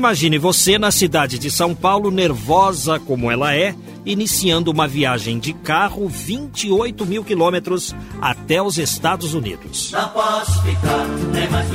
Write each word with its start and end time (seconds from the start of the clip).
Imagine 0.00 0.38
você 0.38 0.78
na 0.78 0.90
cidade 0.90 1.38
de 1.38 1.50
São 1.50 1.74
Paulo, 1.74 2.10
nervosa 2.10 2.98
como 2.98 3.30
ela 3.30 3.54
é, 3.54 3.74
iniciando 4.06 4.70
uma 4.70 4.88
viagem 4.88 5.38
de 5.38 5.52
carro 5.52 6.08
28 6.08 7.04
mil 7.04 7.22
quilômetros 7.22 7.94
até 8.18 8.62
os 8.62 8.78
Estados 8.78 9.34
Unidos. 9.34 9.92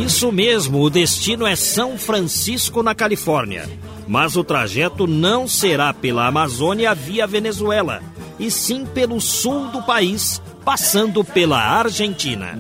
Isso 0.04 0.32
mesmo, 0.32 0.82
o 0.82 0.90
destino 0.90 1.46
é 1.46 1.56
São 1.56 2.00
Francisco, 2.00 2.82
na 2.82 2.96
Califórnia. 2.96 3.70
Mas 4.08 4.36
o 4.36 4.44
trajeto 4.44 5.06
não 5.06 5.48
será 5.48 5.94
pela 5.94 6.26
Amazônia 6.26 6.96
via 6.96 7.28
Venezuela, 7.28 8.02
e 8.40 8.50
sim 8.50 8.88
pelo 8.88 9.22
sul 9.22 9.68
do 9.68 9.84
país, 9.84 10.42
passando 10.66 11.24
pela 11.24 11.60
Argentina. 11.60 12.60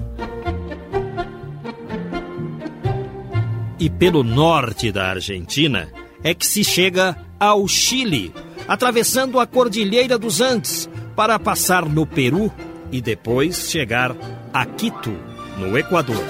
E 3.79 3.89
pelo 3.89 4.23
norte 4.23 4.91
da 4.91 5.09
Argentina 5.09 5.91
é 6.23 6.33
que 6.33 6.45
se 6.45 6.63
chega 6.63 7.17
ao 7.39 7.67
Chile, 7.67 8.33
atravessando 8.67 9.39
a 9.39 9.45
Cordilheira 9.45 10.17
dos 10.17 10.39
Andes, 10.39 10.89
para 11.15 11.37
passar 11.37 11.85
no 11.85 12.05
Peru 12.05 12.51
e 12.91 13.01
depois 13.01 13.69
chegar 13.69 14.15
a 14.53 14.65
Quito, 14.65 15.13
no 15.57 15.77
Equador. 15.77 16.23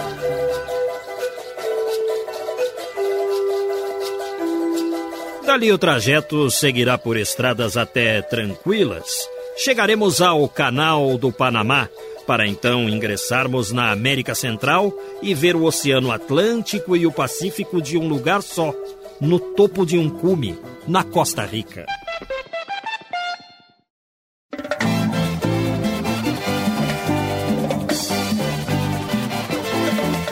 Dali 5.46 5.72
o 5.72 5.78
trajeto 5.78 6.50
seguirá 6.50 6.98
por 6.98 7.16
estradas 7.16 7.78
até 7.78 8.22
tranquilas. 8.22 9.30
Chegaremos 9.58 10.20
ao 10.20 10.50
Canal 10.50 11.18
do 11.18 11.32
Panamá, 11.32 11.88
para 12.26 12.48
então 12.48 12.90
ingressarmos 12.90 13.72
na 13.72 13.92
América 13.92 14.34
Central 14.34 14.94
e 15.22 15.34
ver 15.34 15.56
o 15.56 15.64
Oceano 15.64 16.12
Atlântico 16.12 16.96
e 16.96 17.06
o 17.06 17.12
Pacífico 17.12 17.82
de 17.82 17.98
um 17.98 18.08
lugar 18.08 18.42
só, 18.42 18.74
no 19.22 19.40
topo 19.40 19.86
de 19.86 19.98
um 19.98 20.10
cume, 20.10 20.58
na 20.88 21.04
Costa 21.04 21.46
Rica. 21.46 21.86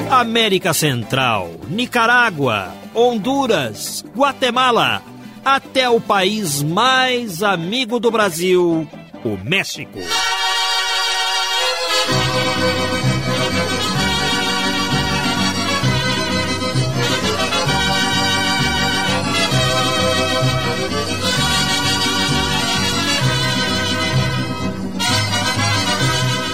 América 0.09 0.73
Central, 0.73 1.51
Nicarágua, 1.67 2.71
Honduras, 2.93 4.05
Guatemala, 4.15 5.01
até 5.43 5.89
o 5.89 5.99
país 5.99 6.61
mais 6.61 7.41
amigo 7.41 7.99
do 7.99 8.11
Brasil, 8.11 8.87
o 9.25 9.37
México. 9.43 9.99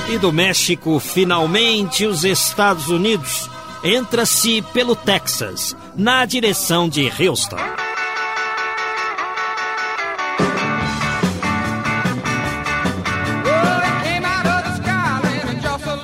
E 0.10 0.18
do 0.18 0.34
México, 0.34 1.00
finalmente, 1.00 2.04
os 2.08 2.24
Estados 2.24 2.90
Unidos. 2.90 3.48
Entra-se 3.84 4.60
pelo 4.74 4.96
Texas, 4.96 5.78
na 5.96 6.26
direção 6.26 6.90
de 6.90 7.08
Houston. 7.08 7.60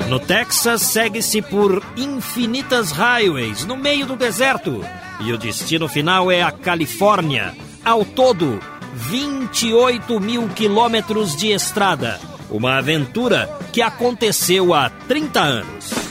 No 0.07 0.19
Texas, 0.19 0.83
segue-se 0.83 1.41
por 1.41 1.83
infinitas 1.97 2.91
highways 2.91 3.65
no 3.65 3.75
meio 3.75 4.05
do 4.05 4.15
deserto. 4.15 4.85
E 5.19 5.33
o 5.33 5.37
destino 5.37 5.87
final 5.87 6.31
é 6.31 6.43
a 6.43 6.51
Califórnia. 6.51 7.55
Ao 7.83 8.05
todo, 8.05 8.59
28 8.93 10.19
mil 10.19 10.47
quilômetros 10.49 11.35
de 11.35 11.47
estrada 11.51 12.19
uma 12.49 12.77
aventura 12.77 13.49
que 13.71 13.81
aconteceu 13.81 14.73
há 14.73 14.89
30 14.89 15.39
anos. 15.39 16.05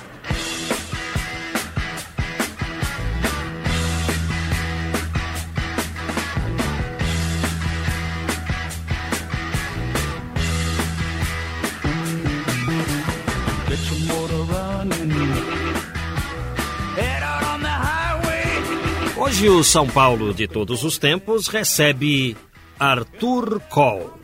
Hoje 19.16 19.49
o 19.49 19.65
São 19.65 19.87
Paulo 19.87 20.33
de 20.33 20.47
todos 20.47 20.84
os 20.84 20.97
tempos 20.97 21.49
recebe 21.49 22.37
Arthur 22.78 23.61
Cole 23.69 24.24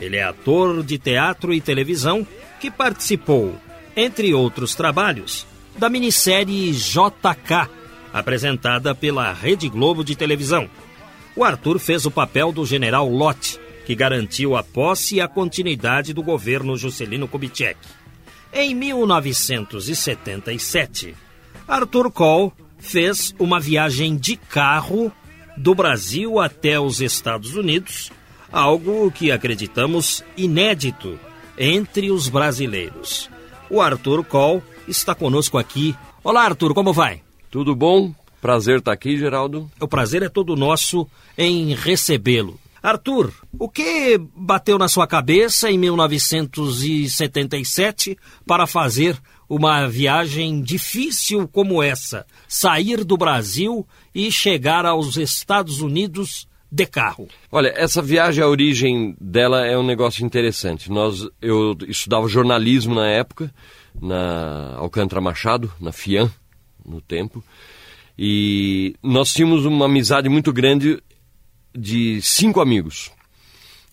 ele 0.00 0.16
é 0.16 0.22
ator 0.22 0.82
de 0.82 0.96
teatro 0.98 1.52
e 1.52 1.60
televisão 1.60 2.26
que 2.58 2.70
participou, 2.70 3.54
entre 3.94 4.32
outros 4.32 4.74
trabalhos, 4.74 5.46
da 5.78 5.90
minissérie 5.90 6.72
JK, 6.72 7.68
apresentada 8.12 8.92
pela 8.94 9.32
Rede 9.32 9.68
Globo 9.68 10.02
de 10.02 10.16
televisão. 10.16 10.68
O 11.36 11.44
Arthur 11.44 11.78
fez 11.78 12.06
o 12.06 12.10
papel 12.10 12.50
do 12.50 12.66
general 12.66 13.08
Lott, 13.08 13.60
que 13.86 13.94
garantiu 13.94 14.56
a 14.56 14.64
posse 14.64 15.16
e 15.16 15.20
a 15.20 15.28
continuidade 15.28 16.14
do 16.14 16.22
governo 16.22 16.76
Juscelino 16.76 17.26
Kubitschek. 17.28 17.78
Em 18.52 18.74
1977, 18.74 21.14
Arthur 21.68 22.10
Cole 22.10 22.50
fez 22.78 23.32
uma 23.38 23.60
viagem 23.60 24.16
de 24.16 24.34
carro 24.36 25.12
do 25.56 25.72
Brasil 25.74 26.38
até 26.40 26.78
os 26.80 27.00
Estados 27.00 27.54
Unidos 27.54 28.10
algo 28.52 29.10
que 29.10 29.30
acreditamos 29.30 30.24
inédito 30.36 31.18
entre 31.56 32.10
os 32.10 32.28
brasileiros. 32.28 33.30
O 33.68 33.80
Arthur 33.80 34.24
Coll 34.24 34.62
está 34.88 35.14
conosco 35.14 35.56
aqui. 35.58 35.94
Olá, 36.24 36.42
Arthur, 36.44 36.74
como 36.74 36.92
vai? 36.92 37.22
Tudo 37.50 37.76
bom? 37.76 38.12
Prazer 38.40 38.78
estar 38.78 38.92
aqui, 38.92 39.18
Geraldo. 39.18 39.70
O 39.80 39.86
prazer 39.86 40.22
é 40.22 40.28
todo 40.28 40.56
nosso 40.56 41.06
em 41.36 41.74
recebê-lo. 41.74 42.58
Arthur, 42.82 43.30
o 43.58 43.68
que 43.68 44.18
bateu 44.34 44.78
na 44.78 44.88
sua 44.88 45.06
cabeça 45.06 45.70
em 45.70 45.76
1977 45.76 48.16
para 48.46 48.66
fazer 48.66 49.18
uma 49.46 49.86
viagem 49.86 50.62
difícil 50.62 51.46
como 51.46 51.82
essa? 51.82 52.24
Sair 52.48 53.04
do 53.04 53.18
Brasil 53.18 53.86
e 54.14 54.32
chegar 54.32 54.86
aos 54.86 55.18
Estados 55.18 55.82
Unidos 55.82 56.48
de 56.70 56.86
carro. 56.86 57.28
Olha, 57.50 57.72
essa 57.76 58.00
viagem, 58.00 58.44
a 58.44 58.48
origem 58.48 59.16
dela 59.20 59.66
é 59.66 59.76
um 59.76 59.82
negócio 59.82 60.24
interessante. 60.24 60.90
Nós, 60.90 61.28
eu 61.42 61.76
estudava 61.88 62.28
jornalismo 62.28 62.94
na 62.94 63.08
época, 63.08 63.52
na 64.00 64.76
Alcântara 64.76 65.20
Machado, 65.20 65.72
na 65.80 65.90
FIAM, 65.90 66.30
no 66.84 67.00
tempo, 67.00 67.42
e 68.16 68.94
nós 69.02 69.32
tínhamos 69.32 69.64
uma 69.64 69.86
amizade 69.86 70.28
muito 70.28 70.52
grande 70.52 71.02
de 71.74 72.20
cinco 72.22 72.60
amigos, 72.60 73.10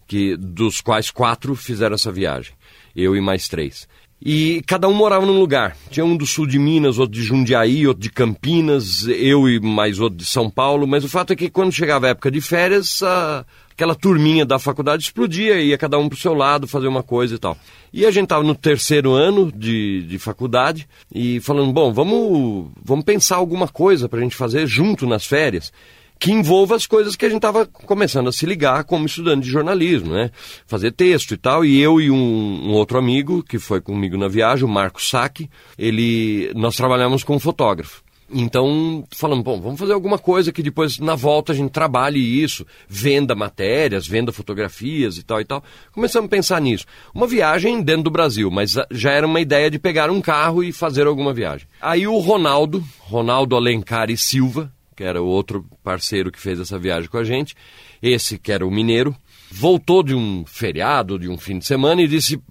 que 0.08 0.36
dos 0.38 0.82
quais 0.82 1.10
quatro 1.10 1.56
fizeram 1.56 1.96
essa 1.96 2.12
viagem, 2.12 2.54
eu 2.96 3.16
e 3.16 3.22
mais 3.22 3.48
três. 3.48 3.88
E 4.20 4.64
cada 4.66 4.88
um 4.88 4.94
morava 4.94 5.26
num 5.26 5.40
lugar. 5.40 5.78
Tinha 5.92 6.06
um 6.06 6.18
do 6.18 6.26
sul 6.26 6.48
de 6.48 6.58
Minas, 6.58 6.98
outro 6.98 7.14
de 7.14 7.24
Jundiaí, 7.24 7.86
outro 7.88 8.02
de 8.02 8.10
Campinas, 8.10 9.08
eu 9.08 9.48
e 9.48 9.60
mais 9.60 10.00
outro 10.00 10.18
de 10.18 10.26
São 10.26 10.50
Paulo. 10.50 10.88
Mas 10.88 11.04
o 11.04 11.10
fato 11.10 11.34
é 11.34 11.36
que 11.36 11.50
quando 11.50 11.72
chegava 11.72 12.08
a 12.08 12.10
época 12.10 12.32
de 12.32 12.42
férias, 12.42 13.04
a... 13.04 13.46
aquela 13.72 13.94
turminha 13.94 14.44
da 14.44 14.58
faculdade 14.58 15.04
explodia, 15.04 15.62
ia 15.62 15.78
cada 15.78 16.00
um 16.00 16.10
pro 16.10 16.18
seu 16.18 16.34
lado 16.34 16.68
fazer 16.68 16.88
uma 16.88 17.04
coisa 17.04 17.36
e 17.36 17.38
tal. 17.38 17.56
E 17.94 18.08
a 18.08 18.12
gente 18.12 18.24
estava 18.24 18.44
no 18.44 18.56
terceiro 18.56 19.14
ano 19.14 19.52
de, 19.52 20.02
de 20.04 20.18
faculdade 20.18 20.90
e 21.14 21.40
falando, 21.40 21.72
bom, 21.72 21.94
vamos, 21.94 22.72
vamos 22.84 23.06
pensar 23.06 23.36
alguma 23.36 23.68
coisa 23.68 24.10
para 24.10 24.20
a 24.20 24.24
gente 24.24 24.36
fazer 24.36 24.66
junto 24.66 25.06
nas 25.06 25.26
férias 25.26 25.72
que 26.20 26.32
envolva 26.32 26.76
as 26.76 26.86
coisas 26.86 27.16
que 27.16 27.26
a 27.26 27.30
gente 27.30 27.38
estava 27.38 27.66
começando 27.66 28.28
a 28.28 28.32
se 28.32 28.46
ligar 28.46 28.84
como 28.84 29.06
estudante 29.06 29.44
de 29.44 29.50
jornalismo, 29.50 30.14
né? 30.14 30.32
Fazer 30.66 30.92
texto 30.92 31.34
e 31.34 31.38
tal. 31.38 31.64
E 31.64 31.80
eu 31.80 32.02
e 32.02 32.10
um, 32.10 32.16
um 32.16 32.74
outro 32.74 32.98
amigo 32.98 33.44
que 33.44 33.60
foi 33.60 33.82
comigo 33.82 34.18
na 34.18 34.28
viagem, 34.28 34.66
o 34.66 34.68
Marco 34.68 35.02
Saque, 35.02 35.50
ele, 35.78 36.52
nós 36.56 36.76
trabalhamos 36.76 37.24
com 37.24 37.36
um 37.36 37.40
fotógrafo. 37.40 38.04
Então, 38.30 39.06
falando, 39.12 39.42
bom, 39.42 39.62
vamos 39.62 39.80
fazer 39.80 39.94
alguma 39.94 40.18
coisa 40.18 40.52
que 40.52 40.62
depois, 40.62 41.00
na 41.00 41.16
volta, 41.16 41.54
a 41.54 41.56
gente 41.56 41.72
trabalhe 41.72 42.20
isso, 42.20 42.66
venda 42.88 43.34
matérias, 43.34 44.06
venda 44.06 44.34
fotografias 44.34 45.18
e 45.18 45.24
tal 45.24 45.40
e 45.40 45.46
tal. 45.46 45.64
Começamos 45.94 46.28
a 46.28 46.30
pensar 46.30 46.62
nisso. 46.62 46.86
Uma 47.14 47.26
viagem 47.26 47.82
dentro 47.82 48.04
do 48.04 48.12
Brasil, 48.12 48.52
mas 48.52 48.76
já 48.92 49.12
era 49.12 49.26
uma 49.26 49.40
ideia 49.40 49.72
de 49.72 49.80
pegar 49.80 50.10
um 50.10 50.20
carro 50.20 50.62
e 50.62 50.74
fazer 50.74 51.08
alguma 51.08 51.34
viagem. 51.34 51.68
Aí 51.82 52.06
o 52.06 52.18
Ronaldo, 52.18 52.84
Ronaldo 53.00 53.56
Alencar 53.56 54.10
e 54.10 54.18
Silva, 54.18 54.72
que 54.98 55.04
era 55.04 55.22
o 55.22 55.28
outro 55.28 55.64
parceiro 55.84 56.32
que 56.32 56.40
fez 56.40 56.60
essa 56.60 56.80
viagem 56.80 57.08
com 57.08 57.20
a 57.20 57.24
gente, 57.24 57.56
esse 58.02 58.40
que 58.40 58.52
era 58.52 58.66
o 58.66 58.72
mineiro, 58.72 59.16
voltou 59.52 60.02
de 60.02 60.16
um 60.16 60.44
feriado, 60.46 61.20
de 61.20 61.30
um 61.30 61.38
fim 61.38 61.60
de 61.60 61.68
semana 61.68 62.02
e 62.02 62.08
disse: 62.08 62.42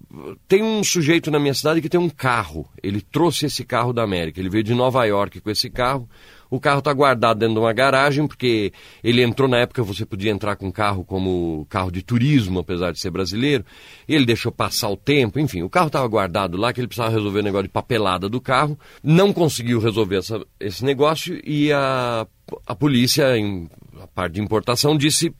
tem 0.47 0.63
um 0.63 0.81
sujeito 0.81 1.29
na 1.29 1.39
minha 1.39 1.53
cidade 1.53 1.81
que 1.81 1.89
tem 1.89 1.99
um 1.99 2.09
carro. 2.09 2.65
Ele 2.81 3.01
trouxe 3.01 3.45
esse 3.47 3.65
carro 3.65 3.91
da 3.91 4.01
América. 4.01 4.39
Ele 4.39 4.49
veio 4.49 4.63
de 4.63 4.73
Nova 4.73 5.03
York 5.03 5.41
com 5.41 5.49
esse 5.49 5.69
carro. 5.69 6.09
O 6.49 6.61
carro 6.61 6.79
está 6.79 6.93
guardado 6.93 7.39
dentro 7.39 7.55
de 7.55 7.59
uma 7.59 7.73
garagem, 7.73 8.25
porque 8.25 8.71
ele 9.03 9.21
entrou 9.21 9.49
na 9.49 9.57
época, 9.57 9.83
você 9.83 10.05
podia 10.05 10.31
entrar 10.31 10.55
com 10.55 10.71
carro 10.71 11.03
como 11.03 11.67
carro 11.69 11.91
de 11.91 12.01
turismo, 12.01 12.59
apesar 12.59 12.91
de 12.91 13.01
ser 13.01 13.11
brasileiro. 13.11 13.65
Ele 14.07 14.25
deixou 14.25 14.49
passar 14.49 14.89
o 14.89 14.95
tempo, 14.95 15.39
enfim, 15.41 15.61
o 15.63 15.69
carro 15.69 15.87
estava 15.87 16.07
guardado 16.07 16.55
lá, 16.55 16.71
que 16.71 16.79
ele 16.79 16.87
precisava 16.87 17.13
resolver 17.13 17.39
o 17.41 17.43
negócio 17.43 17.67
de 17.67 17.73
papelada 17.73 18.29
do 18.29 18.39
carro. 18.39 18.79
Não 19.03 19.33
conseguiu 19.33 19.79
resolver 19.79 20.19
essa, 20.19 20.41
esse 20.57 20.85
negócio 20.85 21.37
e 21.43 21.69
a, 21.73 22.25
a 22.65 22.75
polícia, 22.75 23.37
em, 23.37 23.69
a 24.01 24.07
parte 24.07 24.33
de 24.33 24.41
importação, 24.41 24.97
disse: 24.97 25.33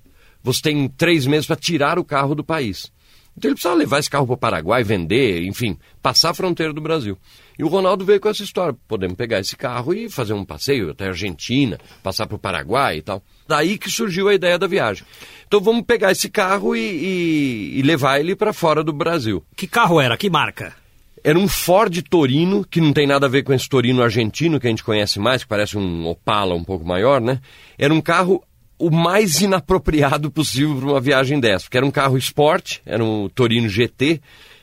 você 0.44 0.62
tem 0.62 0.88
três 0.88 1.26
meses 1.26 1.46
para 1.46 1.56
tirar 1.56 2.00
o 2.00 2.06
carro 2.06 2.36
do 2.36 2.44
país. 2.44 2.92
Então 3.38 3.50
ele 3.50 3.56
precisava 3.56 3.76
levar 3.78 4.00
esse 4.00 4.10
carro 4.10 4.26
para 4.26 4.34
o 4.34 4.38
Paraguai, 4.38 4.84
vender, 4.84 5.44
enfim, 5.44 5.78
passar 6.02 6.32
a 6.32 6.34
fronteira 6.34 6.74
do 6.74 6.82
Brasil. 6.82 7.16
E 7.58 7.64
o 7.64 7.68
Ronaldo 7.68 8.04
veio 8.04 8.20
com 8.20 8.30
essa 8.30 8.44
história: 8.44 8.76
podemos 8.88 9.16
pegar 9.16 9.40
esse 9.40 9.56
carro 9.56 9.94
e 9.94 10.10
fazer 10.10 10.34
um 10.34 10.44
passeio 10.44 10.90
até 10.90 11.06
a 11.06 11.10
Argentina, 11.10 11.80
passar 12.02 12.26
para 12.26 12.36
o 12.36 12.40
Paraguai 12.40 12.98
e 12.98 13.02
tal. 13.04 13.22
Daí 13.48 13.78
que 13.78 13.92
surgiu 13.92 14.28
a 14.28 14.34
ideia 14.34 14.58
da 14.58 14.66
viagem. 14.66 15.06
Então 15.46 15.62
vamos 15.62 15.84
pegar 15.84 16.12
esse 16.12 16.30
carro 16.30 16.76
e, 16.76 16.80
e, 16.80 17.80
e 17.80 17.82
levar 17.84 18.20
ele 18.20 18.36
para 18.36 18.52
fora 18.52 18.84
do 18.84 18.92
Brasil. 18.92 19.44
Que 19.56 19.68
carro 19.68 20.02
era? 20.02 20.18
Que 20.18 20.30
marca? 20.30 20.87
Era 21.28 21.38
um 21.38 21.46
Ford 21.46 22.02
Torino, 22.10 22.64
que 22.64 22.80
não 22.80 22.94
tem 22.94 23.06
nada 23.06 23.26
a 23.26 23.30
ver 23.30 23.44
com 23.44 23.52
esse 23.52 23.68
Torino 23.68 24.02
argentino 24.02 24.62
que 24.62 24.68
a 24.68 24.70
gente 24.70 24.82
conhece 24.82 25.20
mais, 25.20 25.44
que 25.44 25.50
parece 25.50 25.78
um 25.78 26.08
Opala 26.08 26.56
um 26.56 26.64
pouco 26.64 26.88
maior, 26.88 27.20
né? 27.20 27.42
Era 27.78 27.94
um 27.94 28.00
carro 28.00 28.42
o 28.80 28.90
mais 28.90 29.42
inapropriado 29.42 30.32
possível 30.32 30.78
para 30.78 30.86
uma 30.86 31.02
viagem 31.02 31.38
dessa, 31.38 31.66
porque 31.66 31.76
era 31.76 31.86
um 31.86 31.92
carro 31.92 32.18
esporte, 32.18 32.82
era 32.86 33.04
um 33.04 33.28
Torino 33.28 33.68
GT, 33.68 34.22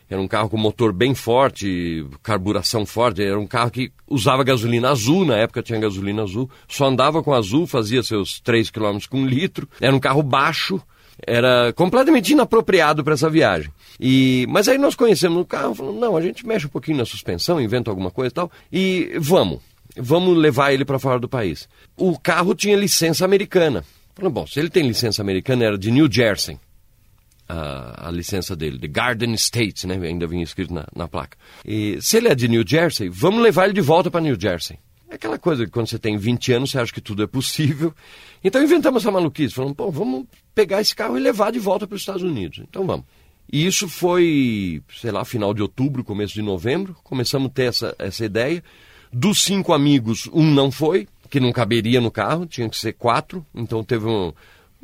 era 0.09 0.19
um 0.19 0.27
carro 0.27 0.49
com 0.49 0.57
motor 0.57 0.91
bem 0.91 1.15
forte, 1.15 2.07
carburação 2.23 2.87
forte, 2.87 3.23
era 3.23 3.39
um 3.39 3.47
carro 3.47 3.71
que 3.71 3.93
usava 4.09 4.43
gasolina 4.43 4.89
azul, 4.89 5.27
na 5.27 5.37
época 5.37 5.63
tinha 5.63 5.79
gasolina 5.79 6.23
azul, 6.23 6.49
só 6.67 6.87
andava 6.87 7.23
com 7.23 7.35
azul, 7.35 7.67
fazia 7.67 8.03
seus 8.03 8.41
3 8.41 8.71
km 8.71 8.97
com 9.11 9.27
litro, 9.27 9.69
era 9.83 9.95
um 9.95 10.01
carro 10.01 10.23
baixo, 10.23 10.81
era 11.27 11.75
completamente 11.75 12.33
inapropriado 12.33 13.05
para 13.05 13.13
essa 13.13 13.29
viagem. 13.29 13.71
E, 14.00 14.46
mas 14.49 14.69
aí 14.69 14.79
nós 14.79 14.94
conhecemos 14.94 15.41
o 15.41 15.44
carro, 15.44 15.75
falamos, 15.75 16.00
não, 16.00 16.17
a 16.17 16.20
gente 16.20 16.46
mexe 16.46 16.67
um 16.67 16.70
pouquinho 16.70 16.99
na 16.99 17.05
suspensão, 17.05 17.61
inventa 17.61 17.91
alguma 17.91 18.11
coisa 18.11 18.31
e 18.31 18.35
tal, 18.35 18.50
e 18.73 19.12
vamos, 19.19 19.61
vamos 19.96 20.37
levar 20.37 20.73
ele 20.73 20.85
para 20.85 20.99
fora 20.99 21.19
do 21.19 21.29
país. 21.29 21.69
O 21.96 22.19
carro 22.19 22.55
tinha 22.55 22.76
licença 22.76 23.25
americana. 23.25 23.85
Falei, 24.14 24.31
bom, 24.31 24.46
se 24.46 24.61
ele 24.61 24.70
tem 24.70 24.87
licença 24.87 25.23
americana, 25.23 25.64
era 25.64 25.79
de 25.79 25.91
New 25.91 26.11
Jersey. 26.11 26.58
A, 27.46 28.08
a, 28.08 28.11
licença 28.11 28.56
dele, 28.56 28.79
de 28.79 28.88
Garden 28.88 29.35
State, 29.35 29.87
né? 29.87 29.96
Ainda 29.96 30.26
vinha 30.26 30.43
escrito 30.43 30.73
na, 30.73 30.87
na 30.96 31.06
placa. 31.06 31.37
E 31.62 31.99
se 32.00 32.17
ele 32.17 32.29
é 32.29 32.35
de 32.35 32.49
New 32.49 32.64
Jersey, 32.67 33.11
vamos 33.11 33.43
levar 33.43 33.64
ele 33.64 33.75
de 33.75 33.82
volta 33.82 34.11
para 34.11 34.20
New 34.20 34.41
Jersey. 34.41 34.79
É 35.11 35.17
aquela 35.17 35.38
coisa 35.38 35.67
que 35.67 35.70
quando 35.70 35.87
você 35.87 35.99
tem 35.99 36.17
20 36.17 36.52
anos, 36.55 36.70
você 36.70 36.79
acha 36.79 36.93
que 36.93 37.02
tudo 37.02 37.23
é 37.23 37.26
possível. 37.26 37.93
Então 38.43 38.62
inventamos 38.62 39.02
essa 39.02 39.12
maluquice. 39.12 39.55
Falamos, 39.55 39.76
pô, 39.76 39.91
vamos 39.91 40.26
pegar 40.55 40.81
esse 40.81 40.94
carro 40.94 41.19
e 41.19 41.20
levar 41.20 41.52
de 41.52 41.58
volta 41.58 41.87
para 41.87 41.94
os 41.94 42.02
Estados 42.02 42.23
Unidos. 42.23 42.64
Então 42.67 42.87
vamos. 42.87 43.05
E 43.52 43.67
isso 43.67 43.88
foi, 43.88 44.82
sei 45.00 45.11
lá, 45.11 45.25
final 45.25 45.55
de 45.55 45.62
outubro, 45.62 46.02
começo 46.02 46.35
de 46.35 46.43
novembro. 46.43 46.96
Começamos 47.05 47.50
a 47.50 47.52
ter 47.52 47.64
essa, 47.64 47.94
essa 47.99 48.25
ideia. 48.25 48.62
Dos 49.12 49.43
cinco 49.43 49.73
amigos, 49.73 50.29
um 50.32 50.44
não 50.44 50.70
foi 50.70 51.06
que 51.31 51.41
não 51.41 51.52
caberia 51.52 52.00
no 52.00 52.11
carro, 52.11 52.46
tinha 52.46 52.69
que 52.69 52.76
ser 52.76 52.93
quatro, 52.93 53.44
então 53.55 53.82
teve 53.82 54.06
um, 54.06 54.32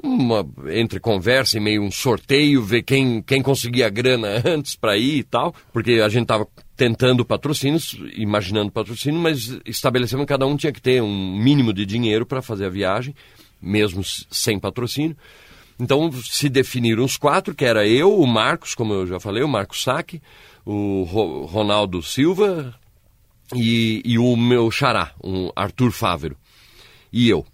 uma 0.03 0.47
entre 0.73 0.99
conversa 0.99 1.57
e 1.57 1.61
meio 1.61 1.83
um 1.83 1.91
sorteio, 1.91 2.63
ver 2.63 2.83
quem, 2.83 3.23
quem 3.23 3.43
conseguia 3.43 3.89
grana 3.89 4.43
antes 4.45 4.75
para 4.75 4.97
ir 4.97 5.19
e 5.19 5.23
tal, 5.23 5.55
porque 5.73 6.01
a 6.05 6.09
gente 6.09 6.23
estava 6.23 6.47
tentando 6.77 7.25
patrocínios, 7.25 7.97
imaginando 8.15 8.73
patrocínio, 8.73 9.21
mas 9.21 9.61
estabelecemos 9.67 10.25
que 10.25 10.29
cada 10.29 10.47
um 10.47 10.57
tinha 10.57 10.73
que 10.73 10.81
ter 10.81 11.03
um 11.03 11.37
mínimo 11.37 11.73
de 11.73 11.85
dinheiro 11.85 12.25
para 12.25 12.41
fazer 12.41 12.67
a 12.67 12.71
viagem, 12.71 13.15
mesmo 13.61 14.03
sem 14.05 14.59
patrocínio. 14.59 15.17
Então 15.81 16.13
se 16.13 16.49
definiram 16.49 17.05
os 17.05 17.17
quatro, 17.17 17.55
que 17.55 17.65
era 17.65 17.87
eu, 17.87 18.19
o 18.21 18.27
Marcos, 18.27 18.75
como 18.75 18.93
eu 18.93 19.07
já 19.07 19.19
falei, 19.19 19.43
o 19.43 19.49
Marcos 19.49 19.83
Saque, 19.83 20.21
o 20.65 21.03
Ronaldo 21.49 22.03
Silva 22.03 22.75
e, 23.55 24.03
e 24.05 24.19
o 24.19 24.37
meu 24.37 24.71
xará, 24.71 25.13
o 25.23 25.51
Arthur 25.57 25.91
Fávero 25.91 26.37
e 27.13 27.29
eu. 27.29 27.45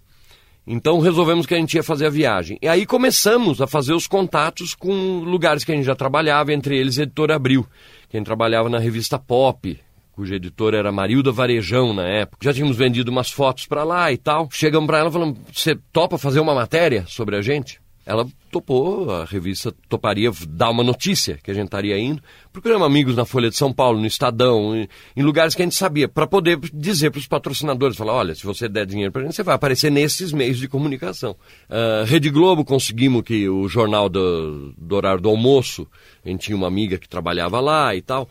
Então 0.65 0.99
resolvemos 0.99 1.45
que 1.45 1.55
a 1.55 1.57
gente 1.57 1.75
ia 1.75 1.83
fazer 1.83 2.07
a 2.07 2.09
viagem. 2.09 2.57
E 2.61 2.67
aí 2.67 2.85
começamos 2.85 3.61
a 3.61 3.67
fazer 3.67 3.93
os 3.93 4.05
contatos 4.05 4.75
com 4.75 5.19
lugares 5.19 5.63
que 5.63 5.71
a 5.71 5.75
gente 5.75 5.85
já 5.85 5.95
trabalhava, 5.95 6.51
entre 6.51 6.77
eles 6.77 6.97
Editora 6.97 7.35
Abril, 7.35 7.65
que 8.09 8.17
a 8.17 8.19
gente 8.19 8.25
trabalhava 8.25 8.69
na 8.69 8.77
revista 8.77 9.17
Pop, 9.17 9.79
cuja 10.11 10.35
editora 10.35 10.77
era 10.77 10.91
Marilda 10.91 11.31
Varejão 11.31 11.93
na 11.93 12.05
época. 12.05 12.43
Já 12.43 12.53
tínhamos 12.53 12.75
vendido 12.75 13.09
umas 13.09 13.31
fotos 13.31 13.65
para 13.65 13.85
lá 13.85 14.11
e 14.11 14.17
tal. 14.17 14.49
Chegamos 14.51 14.87
para 14.87 14.99
ela 14.99 15.09
e 15.09 15.13
falamos: 15.13 15.37
"Você 15.53 15.77
topa 15.93 16.17
fazer 16.17 16.41
uma 16.41 16.53
matéria 16.53 17.05
sobre 17.07 17.37
a 17.37 17.41
gente?" 17.41 17.79
Ela 18.07 18.25
topou, 18.49 19.11
a 19.11 19.25
revista 19.25 19.73
toparia 19.89 20.31
dar 20.47 20.69
uma 20.69 20.81
notícia 20.81 21.37
que 21.43 21.51
a 21.51 21.53
gente 21.53 21.65
estaria 21.65 21.99
indo. 21.99 22.23
Procuramos 22.53 22.87
amigos 22.87 23.17
na 23.17 23.25
Folha 23.25 23.49
de 23.49 23.57
São 23.57 23.73
Paulo, 23.73 23.99
no 23.99 24.07
Estadão, 24.07 24.73
em, 24.73 24.87
em 25.13 25.21
lugares 25.21 25.53
que 25.53 25.61
a 25.61 25.65
gente 25.65 25.75
sabia, 25.75 26.07
para 26.07 26.25
poder 26.25 26.57
dizer 26.73 27.11
para 27.11 27.19
os 27.19 27.27
patrocinadores, 27.27 27.97
falar, 27.97 28.13
olha, 28.13 28.33
se 28.33 28.45
você 28.45 28.69
der 28.69 28.85
dinheiro 28.85 29.11
para 29.11 29.23
a 29.23 29.25
gente, 29.25 29.35
você 29.35 29.43
vai 29.43 29.55
aparecer 29.55 29.91
nesses 29.91 30.31
meios 30.31 30.57
de 30.57 30.69
comunicação. 30.69 31.35
Uh, 31.69 32.05
Rede 32.05 32.29
Globo, 32.29 32.63
conseguimos 32.63 33.23
que 33.23 33.49
o 33.49 33.67
jornal 33.67 34.07
do, 34.07 34.73
do 34.77 34.95
horário 34.95 35.19
do 35.19 35.27
almoço, 35.27 35.85
a 36.23 36.29
gente 36.29 36.45
tinha 36.45 36.55
uma 36.55 36.67
amiga 36.67 36.97
que 36.97 37.09
trabalhava 37.09 37.59
lá 37.59 37.93
e 37.93 38.01
tal, 38.01 38.29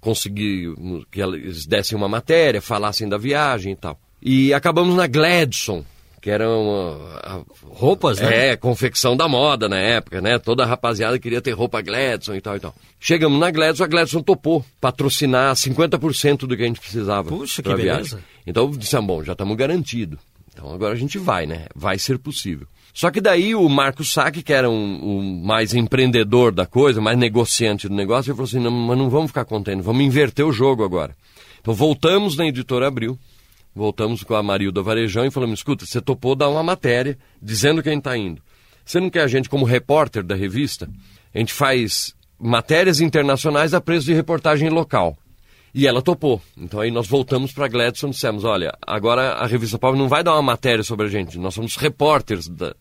consegui 0.00 0.72
que 1.10 1.20
eles 1.20 1.66
dessem 1.66 1.98
uma 1.98 2.08
matéria, 2.08 2.62
falassem 2.62 3.08
da 3.08 3.18
viagem 3.18 3.72
e 3.72 3.76
tal. 3.76 3.98
E 4.22 4.54
acabamos 4.54 4.94
na 4.94 5.08
Gladson, 5.08 5.84
que 6.28 6.32
eram 6.32 6.98
roupas, 7.62 8.20
né? 8.20 8.48
É, 8.50 8.56
confecção 8.56 9.16
da 9.16 9.26
moda 9.26 9.66
na 9.66 9.78
época, 9.78 10.20
né? 10.20 10.38
Toda 10.38 10.62
a 10.62 10.66
rapaziada 10.66 11.18
queria 11.18 11.40
ter 11.40 11.52
roupa 11.52 11.80
Gladson 11.80 12.34
e 12.34 12.40
tal 12.42 12.54
e 12.54 12.60
tal. 12.60 12.74
Chegamos 13.00 13.40
na 13.40 13.50
Gladson, 13.50 13.84
a 13.84 13.86
Gladson 13.86 14.20
topou 14.20 14.62
patrocinar 14.78 15.54
50% 15.54 16.40
do 16.40 16.54
que 16.54 16.62
a 16.62 16.66
gente 16.66 16.80
precisava. 16.80 17.30
Puxa, 17.30 17.62
que 17.62 17.74
viagem. 17.74 18.02
beleza. 18.02 18.24
Então 18.46 18.70
dissemos, 18.70 19.06
bom, 19.06 19.24
já 19.24 19.32
estamos 19.32 19.56
garantidos. 19.56 20.18
Então 20.52 20.70
agora 20.70 20.92
a 20.92 20.98
gente 20.98 21.16
vai, 21.16 21.46
né? 21.46 21.64
Vai 21.74 21.98
ser 21.98 22.18
possível. 22.18 22.66
Só 22.92 23.10
que 23.10 23.22
daí 23.22 23.54
o 23.54 23.66
Marcos 23.66 24.12
Sack, 24.12 24.42
que 24.42 24.52
era 24.52 24.68
o 24.68 24.72
um, 24.72 25.18
um 25.18 25.42
mais 25.42 25.72
empreendedor 25.72 26.52
da 26.52 26.66
coisa, 26.66 27.00
mais 27.00 27.16
negociante 27.16 27.88
do 27.88 27.94
negócio, 27.94 28.28
ele 28.28 28.36
falou 28.36 28.48
assim, 28.48 28.60
não, 28.60 28.70
mas 28.70 28.98
não 28.98 29.08
vamos 29.08 29.28
ficar 29.28 29.46
contentes, 29.46 29.82
vamos 29.82 30.02
inverter 30.02 30.44
o 30.44 30.52
jogo 30.52 30.84
agora. 30.84 31.16
Então 31.58 31.72
voltamos 31.72 32.36
na 32.36 32.46
editora 32.46 32.86
Abril, 32.86 33.18
voltamos 33.74 34.22
com 34.22 34.34
a 34.34 34.42
Marilda 34.42 34.82
Varejão 34.82 35.24
e 35.24 35.30
falamos: 35.30 35.60
escuta, 35.60 35.86
você 35.86 36.00
topou 36.00 36.34
dar 36.34 36.48
uma 36.48 36.62
matéria 36.62 37.18
dizendo 37.40 37.82
quem 37.82 37.98
está 37.98 38.16
indo. 38.16 38.42
Você 38.84 39.00
não 39.00 39.10
quer 39.10 39.22
a 39.22 39.28
gente 39.28 39.48
como 39.48 39.64
repórter 39.64 40.22
da 40.22 40.34
revista? 40.34 40.88
A 41.34 41.38
gente 41.38 41.52
faz 41.52 42.14
matérias 42.38 43.00
internacionais 43.00 43.74
a 43.74 43.80
preço 43.80 44.06
de 44.06 44.14
reportagem 44.14 44.70
local. 44.70 45.16
E 45.74 45.86
ela 45.86 46.00
topou. 46.00 46.40
Então 46.56 46.80
aí 46.80 46.90
nós 46.90 47.06
voltamos 47.06 47.52
para 47.52 47.68
Gladson 47.68 48.08
e 48.08 48.10
dissemos: 48.10 48.44
olha, 48.44 48.72
agora 48.86 49.32
a 49.32 49.46
revista 49.46 49.78
Pobre 49.78 49.98
não 49.98 50.08
vai 50.08 50.24
dar 50.24 50.32
uma 50.32 50.42
matéria 50.42 50.82
sobre 50.82 51.06
a 51.06 51.08
gente, 51.08 51.38
nós 51.38 51.54
somos 51.54 51.76
repórteres 51.76 52.48
da, 52.48 52.74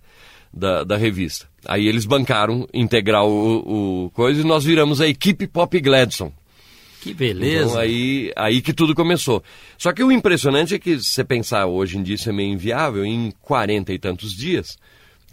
da, 0.53 0.83
da 0.83 0.97
revista. 0.97 1.47
Aí 1.65 1.87
eles 1.87 2.05
bancaram 2.05 2.67
integral 2.73 3.29
o, 3.29 4.05
o 4.05 4.09
coisa 4.11 4.41
e 4.41 4.45
nós 4.45 4.63
viramos 4.63 5.01
a 5.01 5.07
equipe 5.07 5.45
Pop 5.47 5.79
Gladson. 5.79 6.31
Que 7.07 7.13
beleza. 7.13 7.69
Então, 7.69 7.79
aí, 7.79 8.31
aí 8.35 8.61
que 8.61 8.73
tudo 8.73 8.93
começou. 8.93 9.41
Só 9.77 9.93
que 9.93 10.03
o 10.03 10.11
impressionante 10.11 10.75
é 10.75 10.79
que, 10.79 10.99
se 10.99 11.05
você 11.05 11.23
pensar 11.23 11.65
hoje 11.65 11.97
em 11.97 12.03
dia, 12.03 12.15
isso 12.15 12.29
é 12.29 12.33
meio 12.33 12.51
inviável, 12.51 13.05
em 13.05 13.31
40 13.41 13.93
e 13.93 13.99
tantos 13.99 14.35
dias, 14.35 14.77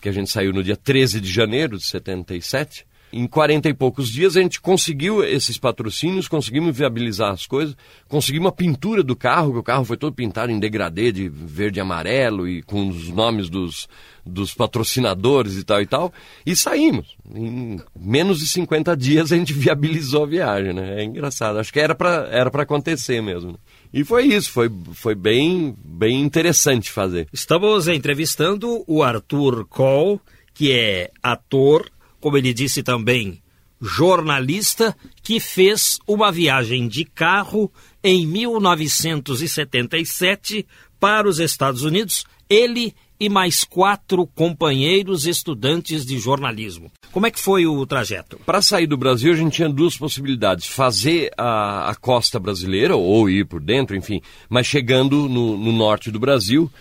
que 0.01 0.09
a 0.09 0.13
gente 0.13 0.31
saiu 0.31 0.53
no 0.53 0.63
dia 0.63 0.77
13 0.77 1.21
de 1.21 1.33
janeiro 1.33 1.77
de 1.77 1.85
77, 1.85 2.87
em 3.15 3.29
40 3.29 3.69
e 3.69 3.75
poucos 3.75 4.11
dias 4.11 4.37
a 4.37 4.43
gente 4.43 4.61
conseguiu 4.61 5.23
esses 5.23 5.57
patrocínios, 5.57 6.27
conseguimos 6.27 6.77
viabilizar 6.77 7.31
as 7.31 7.47
coisas, 7.47 7.77
conseguimos 8.09 8.49
a 8.49 8.53
pintura 8.53 9.05
do 9.05 9.15
carro, 9.15 9.53
que 9.53 9.59
o 9.59 9.63
carro 9.63 9.85
foi 9.85 9.97
todo 9.97 10.13
pintado 10.13 10.51
em 10.51 10.59
degradê 10.59 11.13
de 11.13 11.29
verde 11.29 11.79
e 11.79 11.81
amarelo 11.81 12.49
e 12.49 12.61
com 12.63 12.89
os 12.89 13.09
nomes 13.11 13.49
dos, 13.49 13.89
dos 14.27 14.53
patrocinadores 14.53 15.57
e 15.57 15.63
tal 15.63 15.81
e 15.81 15.87
tal, 15.87 16.13
e 16.45 16.57
saímos. 16.57 17.17
Em 17.33 17.81
menos 17.97 18.41
de 18.41 18.49
50 18.49 18.97
dias 18.97 19.31
a 19.31 19.37
gente 19.37 19.53
viabilizou 19.55 20.25
a 20.25 20.27
viagem, 20.27 20.73
né? 20.73 21.01
É 21.01 21.05
engraçado, 21.05 21.59
acho 21.59 21.73
que 21.73 21.79
era 21.79 21.95
para 21.95 22.29
era 22.31 22.51
acontecer 22.63 23.23
mesmo. 23.23 23.53
Né? 23.53 23.59
E 23.93 24.03
foi 24.03 24.25
isso, 24.25 24.51
foi, 24.51 24.69
foi 24.93 25.15
bem, 25.15 25.73
bem 25.85 26.21
interessante 26.21 26.91
fazer. 26.91 27.29
Estamos 27.33 27.87
entrevistando 27.87 28.83
o 28.89 29.05
Arthur 29.05 29.65
Cole, 29.67 30.19
que 30.53 30.73
é 30.73 31.11
ator, 31.23 31.89
como 32.25 32.37
ele 32.39 32.55
disse 32.55 32.83
também, 32.83 33.43
jornalista 33.79 34.97
que 35.23 35.39
fez 35.39 35.99
uma 36.09 36.33
viagem 36.33 36.89
de 36.89 37.05
carro 37.05 37.71
em 38.03 38.27
1977 38.27 40.67
para 40.99 41.29
os 41.29 41.39
Estados 41.39 41.83
Unidos, 41.83 42.25
ele 42.49 42.95
e 43.21 43.29
mais 43.29 43.63
quatro 43.63 44.27
companheiros 44.27 45.27
estudantes 45.27 46.07
de 46.07 46.19
jornalismo. 46.19 46.91
Como 47.13 47.27
é 47.27 47.31
que 47.31 47.39
foi 47.39 47.67
o 47.67 47.85
trajeto? 47.85 48.41
Para 48.47 48.63
sair 48.63 48.87
do 48.87 48.97
Brasil, 48.97 49.35
a 49.35 49.37
gente 49.37 49.57
tinha 49.57 49.69
duas 49.69 49.95
possibilidades: 49.95 50.67
fazer 50.67 51.31
a, 51.37 51.91
a 51.91 51.95
costa 51.95 52.41
brasileira 52.41 52.97
ou 52.97 53.29
ir 53.29 53.45
por 53.45 53.61
dentro, 53.61 53.95
enfim, 53.95 54.23
mas 54.49 54.67
chegando 54.67 55.29
no, 55.29 55.59
no 55.59 55.73
norte 55.73 56.11
do 56.11 56.19
Brasil. 56.19 56.73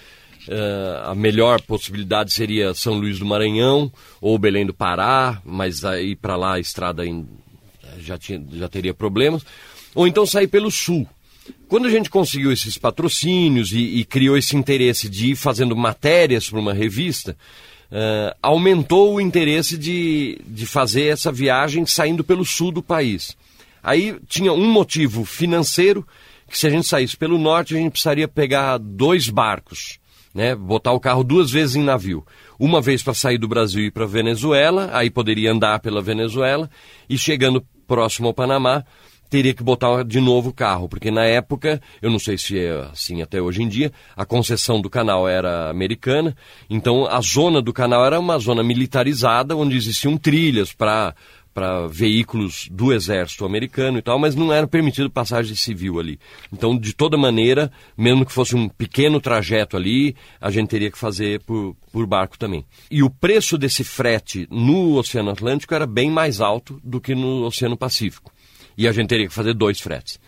Uh, 0.47 1.09
a 1.09 1.15
melhor 1.15 1.61
possibilidade 1.61 2.33
seria 2.33 2.73
São 2.73 2.95
Luís 2.95 3.17
do 3.17 3.25
Maranhão 3.25 3.91
ou 4.19 4.37
Belém 4.37 4.65
do 4.65 4.73
Pará, 4.73 5.41
mas 5.45 5.85
aí 5.85 6.15
para 6.15 6.35
lá 6.35 6.55
a 6.55 6.59
estrada 6.59 7.03
já, 7.99 8.17
tinha, 8.17 8.43
já 8.51 8.67
teria 8.67 8.93
problemas. 8.93 9.45
Ou 9.95 10.05
então 10.07 10.25
sair 10.25 10.47
pelo 10.47 10.69
sul. 10.69 11.07
Quando 11.67 11.87
a 11.87 11.89
gente 11.89 12.09
conseguiu 12.09 12.51
esses 12.51 12.77
patrocínios 12.77 13.71
e, 13.71 13.79
e 13.79 14.05
criou 14.05 14.37
esse 14.37 14.55
interesse 14.55 15.09
de 15.09 15.31
ir 15.31 15.35
fazendo 15.35 15.75
matérias 15.75 16.49
para 16.49 16.59
uma 16.59 16.73
revista, 16.73 17.37
uh, 17.91 18.35
aumentou 18.41 19.15
o 19.15 19.21
interesse 19.21 19.77
de, 19.77 20.39
de 20.45 20.65
fazer 20.65 21.05
essa 21.05 21.31
viagem 21.31 21.85
saindo 21.85 22.23
pelo 22.23 22.45
sul 22.45 22.71
do 22.71 22.83
país. 22.83 23.37
Aí 23.81 24.17
tinha 24.27 24.53
um 24.53 24.71
motivo 24.71 25.25
financeiro, 25.25 26.07
que 26.49 26.57
se 26.57 26.67
a 26.67 26.69
gente 26.69 26.87
saísse 26.87 27.17
pelo 27.17 27.37
norte, 27.37 27.75
a 27.75 27.77
gente 27.77 27.91
precisaria 27.91 28.27
pegar 28.27 28.77
dois 28.77 29.29
barcos, 29.29 29.99
né? 30.33 30.55
botar 30.55 30.91
o 30.91 30.99
carro 30.99 31.23
duas 31.23 31.51
vezes 31.51 31.75
em 31.75 31.83
navio. 31.83 32.25
Uma 32.59 32.81
vez 32.81 33.03
para 33.03 33.13
sair 33.13 33.37
do 33.37 33.47
Brasil 33.47 33.83
e 33.83 33.87
ir 33.87 33.91
para 33.91 34.05
Venezuela, 34.05 34.89
aí 34.93 35.09
poderia 35.09 35.51
andar 35.51 35.79
pela 35.79 36.01
Venezuela, 36.01 36.69
e 37.09 37.17
chegando 37.17 37.63
próximo 37.87 38.27
ao 38.27 38.33
Panamá, 38.33 38.83
teria 39.33 39.53
que 39.53 39.63
botar 39.63 40.03
de 40.03 40.21
novo 40.21 40.51
o 40.51 40.53
carro, 40.53 40.87
porque 40.87 41.09
na 41.09 41.25
época, 41.25 41.81
eu 42.03 42.11
não 42.11 42.19
sei 42.19 42.37
se 42.37 42.59
é 42.59 42.87
assim 42.91 43.23
até 43.23 43.41
hoje 43.41 43.63
em 43.63 43.67
dia, 43.67 43.91
a 44.15 44.25
concessão 44.25 44.79
do 44.79 44.91
canal 44.91 45.27
era 45.27 45.71
americana, 45.71 46.35
então 46.69 47.07
a 47.07 47.19
zona 47.19 47.59
do 47.59 47.73
canal 47.73 48.05
era 48.05 48.19
uma 48.19 48.37
zona 48.37 48.63
militarizada, 48.63 49.57
onde 49.57 49.75
existiam 49.75 50.17
trilhas 50.17 50.71
para 50.71 51.15
para 51.53 51.87
veículos 51.87 52.67
do 52.71 52.91
exército 52.91 53.45
americano 53.45 53.97
e 53.97 54.01
tal, 54.01 54.17
mas 54.17 54.35
não 54.35 54.51
era 54.51 54.67
permitido 54.67 55.09
passagem 55.09 55.55
civil 55.55 55.99
ali. 55.99 56.19
Então, 56.51 56.77
de 56.77 56.93
toda 56.93 57.17
maneira, 57.17 57.71
mesmo 57.97 58.25
que 58.25 58.31
fosse 58.31 58.55
um 58.55 58.67
pequeno 58.67 59.21
trajeto 59.21 59.77
ali, 59.77 60.15
a 60.41 60.49
gente 60.49 60.69
teria 60.69 60.91
que 60.91 60.97
fazer 60.97 61.41
por, 61.41 61.75
por 61.91 62.05
barco 62.05 62.37
também. 62.37 62.65
E 62.89 63.03
o 63.03 63.09
preço 63.09 63.57
desse 63.57 63.83
frete 63.83 64.47
no 64.49 64.95
Oceano 64.97 65.31
Atlântico 65.31 65.73
era 65.73 65.85
bem 65.85 66.09
mais 66.09 66.41
alto 66.41 66.79
do 66.83 66.99
que 66.99 67.13
no 67.13 67.45
Oceano 67.45 67.77
Pacífico 67.77 68.33
e 68.77 68.87
a 68.87 68.91
gente 68.91 69.09
teria 69.09 69.27
que 69.27 69.33
fazer 69.33 69.53
dois 69.53 69.79
fretes. 69.79 70.19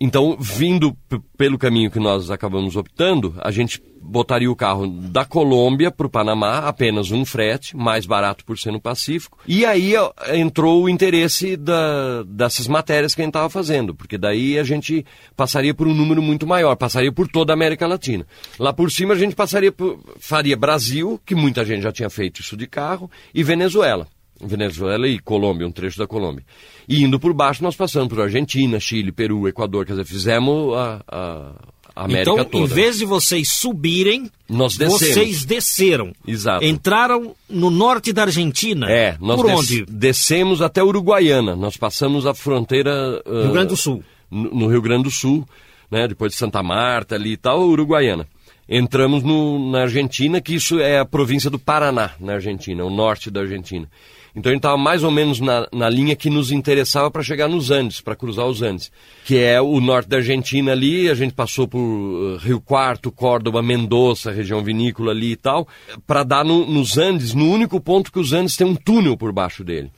Então, 0.00 0.36
vindo 0.38 0.96
pelo 1.36 1.56
caminho 1.56 1.90
que 1.90 2.00
nós 2.00 2.30
acabamos 2.30 2.76
optando, 2.76 3.34
a 3.40 3.50
gente 3.50 3.80
botaria 4.02 4.50
o 4.50 4.56
carro 4.56 4.88
da 4.88 5.24
Colômbia 5.24 5.90
para 5.90 6.06
o 6.06 6.10
Panamá, 6.10 6.58
apenas 6.58 7.12
um 7.12 7.24
frete, 7.24 7.76
mais 7.76 8.04
barato 8.04 8.44
por 8.44 8.58
ser 8.58 8.72
no 8.72 8.80
Pacífico. 8.80 9.38
E 9.46 9.64
aí 9.64 9.94
entrou 10.34 10.82
o 10.82 10.88
interesse 10.88 11.56
da, 11.56 12.24
dessas 12.24 12.66
matérias 12.66 13.14
que 13.14 13.22
a 13.22 13.24
gente 13.24 13.30
estava 13.30 13.48
fazendo, 13.48 13.94
porque 13.94 14.18
daí 14.18 14.58
a 14.58 14.64
gente 14.64 15.06
passaria 15.36 15.72
por 15.72 15.86
um 15.86 15.94
número 15.94 16.20
muito 16.20 16.46
maior, 16.46 16.74
passaria 16.74 17.12
por 17.12 17.28
toda 17.28 17.52
a 17.52 17.54
América 17.54 17.86
Latina. 17.86 18.26
Lá 18.58 18.72
por 18.72 18.90
cima 18.90 19.14
a 19.14 19.18
gente 19.18 19.36
passaria 19.36 19.70
por, 19.70 20.00
faria 20.18 20.56
Brasil, 20.56 21.20
que 21.24 21.34
muita 21.34 21.64
gente 21.64 21.82
já 21.82 21.92
tinha 21.92 22.10
feito 22.10 22.40
isso 22.40 22.56
de 22.56 22.66
carro, 22.66 23.10
e 23.32 23.42
Venezuela. 23.42 24.08
Venezuela 24.42 25.06
e 25.08 25.18
Colômbia, 25.18 25.66
um 25.66 25.72
trecho 25.72 25.98
da 25.98 26.06
Colômbia. 26.06 26.44
E 26.88 27.02
indo 27.02 27.18
por 27.18 27.32
baixo, 27.32 27.62
nós 27.62 27.76
passamos 27.76 28.08
por 28.08 28.20
Argentina, 28.20 28.80
Chile, 28.80 29.12
Peru, 29.12 29.46
Equador, 29.46 29.86
quer 29.86 29.92
dizer, 29.92 30.04
fizemos 30.04 30.76
a, 30.76 31.02
a, 31.08 31.52
América 31.94 32.32
então, 32.32 32.36
toda. 32.36 32.48
Então, 32.48 32.60
em 32.60 32.66
vez 32.66 32.98
de 32.98 33.04
vocês 33.04 33.52
subirem, 33.52 34.30
nós 34.48 34.76
vocês 34.76 35.44
desceram. 35.44 36.12
Exato. 36.26 36.64
Entraram 36.64 37.34
no 37.48 37.70
norte 37.70 38.12
da 38.12 38.22
Argentina. 38.22 38.90
É, 38.90 39.16
nós 39.20 39.36
por 39.36 39.46
des 39.46 39.58
onde? 39.58 39.84
Descemos 39.86 40.62
até 40.62 40.82
Uruguaiana. 40.82 41.54
Nós 41.54 41.76
passamos 41.76 42.26
a 42.26 42.34
fronteira. 42.34 43.22
Uh, 43.26 43.42
Rio 43.42 43.52
Grande 43.52 43.68
do 43.68 43.76
Sul. 43.76 44.02
No, 44.30 44.50
no, 44.50 44.68
Rio 44.68 44.80
Grande 44.80 45.04
do 45.04 45.10
Sul, 45.10 45.46
né? 45.90 46.08
Depois 46.08 46.32
de 46.32 46.38
Santa 46.38 46.62
Marta 46.62 47.14
ali 47.14 47.32
e 47.32 47.36
tal, 47.36 47.60
Uruguaiana. 47.60 48.26
Entramos 48.68 49.22
no, 49.22 49.70
na 49.70 49.82
Argentina, 49.82 50.40
que 50.40 50.54
isso 50.54 50.80
é 50.80 50.98
a 50.98 51.04
província 51.04 51.50
do 51.50 51.58
Paraná, 51.58 52.12
na 52.18 52.34
Argentina, 52.34 52.84
o 52.84 52.90
norte 52.90 53.30
da 53.30 53.40
Argentina. 53.40 53.86
Então 54.34 54.50
a 54.50 54.54
gente 54.54 54.60
estava 54.60 54.78
mais 54.78 55.04
ou 55.04 55.10
menos 55.10 55.40
na, 55.40 55.68
na 55.72 55.88
linha 55.90 56.16
que 56.16 56.30
nos 56.30 56.50
interessava 56.50 57.10
para 57.10 57.22
chegar 57.22 57.48
nos 57.48 57.70
Andes, 57.70 58.00
para 58.00 58.16
cruzar 58.16 58.46
os 58.46 58.62
Andes, 58.62 58.90
que 59.24 59.36
é 59.38 59.60
o 59.60 59.80
norte 59.80 60.08
da 60.08 60.16
Argentina 60.16 60.72
ali, 60.72 61.10
a 61.10 61.14
gente 61.14 61.34
passou 61.34 61.68
por 61.68 61.78
uh, 61.78 62.36
Rio 62.38 62.60
Quarto, 62.60 63.12
Córdoba, 63.12 63.62
Mendoza, 63.62 64.32
região 64.32 64.62
vinícola 64.62 65.12
ali 65.12 65.32
e 65.32 65.36
tal, 65.36 65.68
para 66.06 66.22
dar 66.22 66.44
no, 66.44 66.66
nos 66.66 66.96
Andes, 66.96 67.34
no 67.34 67.50
único 67.50 67.80
ponto 67.80 68.10
que 68.10 68.18
os 68.18 68.32
Andes 68.32 68.56
tem 68.56 68.66
um 68.66 68.74
túnel 68.74 69.16
por 69.16 69.32
baixo 69.32 69.62
dele. 69.62 69.90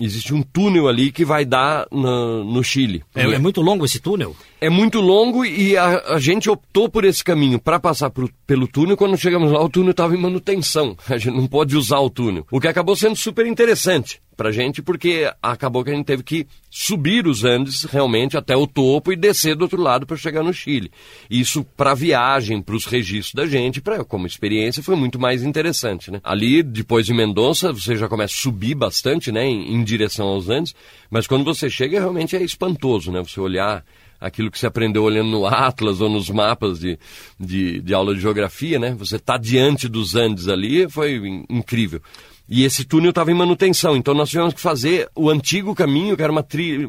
Existe 0.00 0.32
um 0.32 0.42
túnel 0.42 0.88
ali 0.88 1.12
que 1.12 1.24
vai 1.24 1.44
dar 1.44 1.86
no, 1.90 2.42
no 2.42 2.64
Chile. 2.64 3.04
É, 3.14 3.22
é, 3.22 3.38
muito 3.38 3.60
longo 3.60 3.84
esse 3.84 4.00
túnel? 4.00 4.34
É 4.60 4.70
muito 4.70 5.00
longo 5.00 5.44
e 5.44 5.76
a, 5.76 6.14
a 6.14 6.18
gente 6.18 6.48
optou 6.48 6.88
por 6.88 7.04
esse 7.04 7.22
caminho 7.22 7.58
para 7.58 7.78
passar 7.78 8.10
por, 8.10 8.30
pelo 8.46 8.66
túnel. 8.66 8.96
Quando 8.96 9.16
chegamos 9.18 9.52
lá, 9.52 9.62
o 9.62 9.68
túnel 9.68 9.90
estava 9.90 10.14
em 10.14 10.20
manutenção. 10.20 10.96
A 11.08 11.18
gente 11.18 11.36
não 11.36 11.46
pode 11.46 11.76
usar 11.76 11.98
o 11.98 12.08
túnel. 12.08 12.46
O 12.50 12.60
que 12.60 12.68
acabou 12.68 12.96
sendo 12.96 13.16
super 13.16 13.46
interessante 13.46 14.20
pra 14.40 14.50
gente, 14.50 14.80
porque 14.80 15.30
acabou 15.42 15.84
que 15.84 15.90
a 15.90 15.94
gente 15.94 16.06
teve 16.06 16.22
que 16.22 16.46
subir 16.70 17.26
os 17.26 17.44
Andes 17.44 17.84
realmente 17.84 18.38
até 18.38 18.56
o 18.56 18.66
topo 18.66 19.12
e 19.12 19.16
descer 19.16 19.54
do 19.54 19.64
outro 19.64 19.82
lado 19.82 20.06
para 20.06 20.16
chegar 20.16 20.42
no 20.42 20.50
Chile. 20.50 20.90
Isso 21.28 21.62
para 21.76 21.92
viagem, 21.92 22.62
para 22.62 22.74
os 22.74 22.86
registros 22.86 23.34
da 23.34 23.44
gente, 23.44 23.82
para 23.82 24.02
como 24.02 24.26
experiência 24.26 24.82
foi 24.82 24.96
muito 24.96 25.18
mais 25.18 25.42
interessante, 25.42 26.10
né? 26.10 26.22
Ali 26.24 26.62
depois 26.62 27.04
de 27.04 27.12
Mendonça, 27.12 27.70
você 27.70 27.96
já 27.96 28.08
começa 28.08 28.32
a 28.32 28.38
subir 28.38 28.74
bastante, 28.74 29.30
né, 29.30 29.44
em, 29.44 29.74
em 29.74 29.84
direção 29.84 30.28
aos 30.28 30.48
Andes, 30.48 30.74
mas 31.10 31.26
quando 31.26 31.44
você 31.44 31.68
chega 31.68 32.00
realmente 32.00 32.34
é 32.34 32.42
espantoso, 32.42 33.12
né? 33.12 33.22
Você 33.22 33.38
olhar 33.38 33.84
aquilo 34.18 34.50
que 34.50 34.58
você 34.58 34.66
aprendeu 34.66 35.02
olhando 35.02 35.28
no 35.28 35.44
Atlas 35.44 36.00
ou 36.00 36.08
nos 36.08 36.30
mapas 36.30 36.80
de, 36.80 36.98
de, 37.38 37.82
de 37.82 37.92
aula 37.92 38.14
de 38.14 38.22
geografia, 38.22 38.78
né? 38.78 38.94
Você 38.98 39.16
está 39.16 39.36
diante 39.36 39.86
dos 39.86 40.14
Andes 40.14 40.48
ali, 40.48 40.88
foi 40.88 41.20
incrível. 41.50 42.00
E 42.50 42.64
esse 42.64 42.84
túnel 42.84 43.10
estava 43.10 43.30
em 43.30 43.34
manutenção, 43.34 43.96
então 43.96 44.12
nós 44.12 44.28
tivemos 44.28 44.52
que 44.52 44.60
fazer 44.60 45.08
o 45.14 45.30
antigo 45.30 45.72
caminho, 45.72 46.16
que 46.16 46.22
era 46.22 46.32
uma 46.32 46.42
tri... 46.42 46.84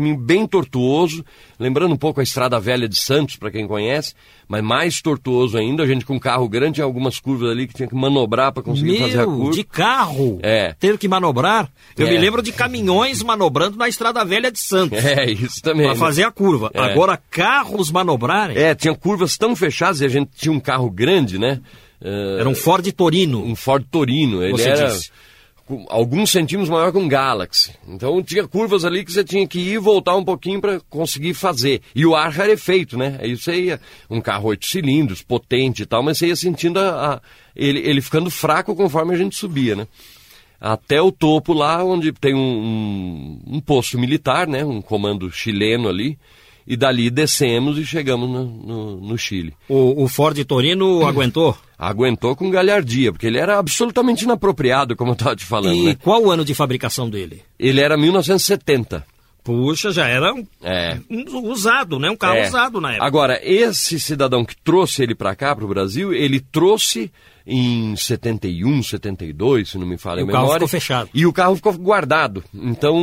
um 0.00 0.02
caminho 0.02 0.16
bem 0.16 0.46
tortuoso, 0.46 1.24
lembrando 1.58 1.92
um 1.92 1.96
pouco 1.96 2.20
a 2.20 2.22
Estrada 2.22 2.58
Velha 2.60 2.88
de 2.88 2.96
Santos, 2.98 3.36
para 3.36 3.50
quem 3.50 3.66
conhece, 3.66 4.14
mas 4.48 4.62
mais 4.62 5.00
tortuoso 5.00 5.56
ainda, 5.58 5.82
a 5.82 5.86
gente 5.86 6.04
com 6.04 6.18
carro 6.20 6.48
grande, 6.48 6.74
tinha 6.74 6.84
algumas 6.84 7.18
curvas 7.18 7.50
ali 7.50 7.66
que 7.66 7.74
tinha 7.74 7.88
que 7.88 7.94
manobrar 7.94 8.52
para 8.52 8.62
conseguir 8.62 8.92
Meu, 8.92 9.00
fazer 9.02 9.20
a 9.20 9.24
curva. 9.24 9.52
de 9.52 9.64
carro? 9.64 10.38
É. 10.42 10.74
Ter 10.78 10.98
que 10.98 11.08
manobrar? 11.08 11.68
Eu 11.96 12.06
É. 12.06 12.10
me 12.10 12.18
lembro 12.18 12.42
de 12.42 12.52
caminhões 12.52 13.22
manobrando 13.22 13.76
na 13.76 13.88
Estrada 13.88 14.24
Velha 14.24 14.50
de 14.52 14.58
Santos. 14.60 15.04
É, 15.04 15.30
isso 15.30 15.60
também. 15.62 15.86
Para 15.86 15.94
né? 15.94 16.00
fazer 16.00 16.24
a 16.24 16.30
curva. 16.30 16.70
É. 16.74 16.80
Agora, 16.80 17.20
carros 17.30 17.90
manobrarem? 17.90 18.56
É, 18.56 18.74
tinha 18.74 18.94
curvas 18.94 19.36
tão 19.36 19.56
fechadas 19.56 20.00
e 20.00 20.04
a 20.04 20.08
gente 20.08 20.30
tinha 20.36 20.52
um 20.52 20.60
carro 20.60 20.90
grande, 20.90 21.38
né? 21.38 21.60
Eh, 22.02 22.36
Era 22.40 22.48
um 22.48 22.54
Ford 22.54 22.86
Torino. 22.92 23.42
um 23.42 23.56
Ford 23.56 23.84
Torino. 23.90 24.42
Ele 24.42 24.52
Você 24.52 24.68
era 24.68 24.86
disse. 24.88 25.10
Alguns 25.88 26.30
centímetros 26.30 26.68
maior 26.70 26.92
que 26.92 26.98
um 26.98 27.08
Galaxy. 27.08 27.72
Então 27.88 28.22
tinha 28.22 28.46
curvas 28.46 28.84
ali 28.84 29.04
que 29.04 29.12
você 29.12 29.24
tinha 29.24 29.46
que 29.46 29.58
ir 29.58 29.72
e 29.74 29.78
voltar 29.78 30.16
um 30.16 30.24
pouquinho 30.24 30.60
para 30.60 30.80
conseguir 30.88 31.34
fazer. 31.34 31.80
E 31.94 32.06
o 32.06 32.14
ar 32.14 32.30
rarefeito, 32.30 32.96
né? 32.96 33.18
Aí 33.20 33.36
você 33.36 33.54
ia, 33.60 33.80
um 34.08 34.20
carro 34.20 34.48
oito 34.48 34.66
cilindros, 34.66 35.22
potente 35.22 35.82
e 35.82 35.86
tal, 35.86 36.02
mas 36.02 36.18
você 36.18 36.28
ia 36.28 36.36
sentindo 36.36 36.78
a- 36.78 37.14
a- 37.14 37.20
ele, 37.54 37.80
ele 37.80 38.00
ficando 38.00 38.30
fraco 38.30 38.74
conforme 38.76 39.14
a 39.14 39.18
gente 39.18 39.34
subia, 39.36 39.74
né? 39.74 39.86
Até 40.60 41.02
o 41.02 41.12
topo 41.12 41.52
lá, 41.52 41.84
onde 41.84 42.12
tem 42.12 42.34
um, 42.34 42.38
um, 42.38 43.56
um 43.56 43.60
posto 43.60 43.98
militar, 43.98 44.46
né? 44.46 44.64
Um 44.64 44.80
comando 44.80 45.30
chileno 45.30 45.88
ali. 45.88 46.18
E 46.66 46.76
dali 46.76 47.10
descemos 47.10 47.78
e 47.78 47.86
chegamos 47.86 48.28
no, 48.28 48.44
no- 48.44 48.96
no 49.00 49.16
Chile. 49.18 49.54
O, 49.68 50.02
o 50.04 50.08
Ford 50.08 50.36
Torino 50.44 51.04
aguentou? 51.06 51.56
Aguentou 51.78 52.34
com 52.34 52.50
galhardia, 52.50 53.12
porque 53.12 53.26
ele 53.26 53.38
era 53.38 53.58
absolutamente 53.58 54.24
inapropriado, 54.24 54.96
como 54.96 55.10
eu 55.10 55.14
estava 55.14 55.36
te 55.36 55.44
falando, 55.44 55.76
E 55.76 55.84
né? 55.84 55.96
qual 56.02 56.22
o 56.24 56.30
ano 56.30 56.44
de 56.44 56.54
fabricação 56.54 57.08
dele? 57.08 57.42
Ele 57.58 57.80
era 57.80 57.96
1970. 57.96 59.04
Puxa, 59.44 59.92
já 59.92 60.08
era 60.08 60.34
um, 60.34 60.44
É. 60.60 60.98
usado, 61.44 62.00
né? 62.00 62.10
Um 62.10 62.16
carro 62.16 62.38
É. 62.38 62.48
usado 62.48 62.80
na 62.80 62.90
época. 62.94 63.06
Agora, 63.06 63.40
esse 63.44 64.00
cidadão 64.00 64.44
que 64.44 64.56
trouxe 64.56 65.04
ele 65.04 65.14
para 65.14 65.36
cá, 65.36 65.54
para 65.54 65.64
o 65.64 65.68
Brasil, 65.68 66.12
ele 66.12 66.40
trouxe 66.40 67.12
em 67.46 67.94
71, 67.94 68.82
72, 68.82 69.70
se 69.70 69.78
não 69.78 69.86
me 69.86 69.96
falha 69.96 70.18
E 70.18 70.22
a 70.22 70.24
o 70.24 70.26
carro 70.26 70.38
memória. 70.42 70.54
ficou 70.66 70.68
fechado. 70.80 71.08
E 71.14 71.24
o 71.26 71.32
carro 71.32 71.54
ficou 71.54 71.72
guardado. 71.74 72.42
Então, 72.52 72.98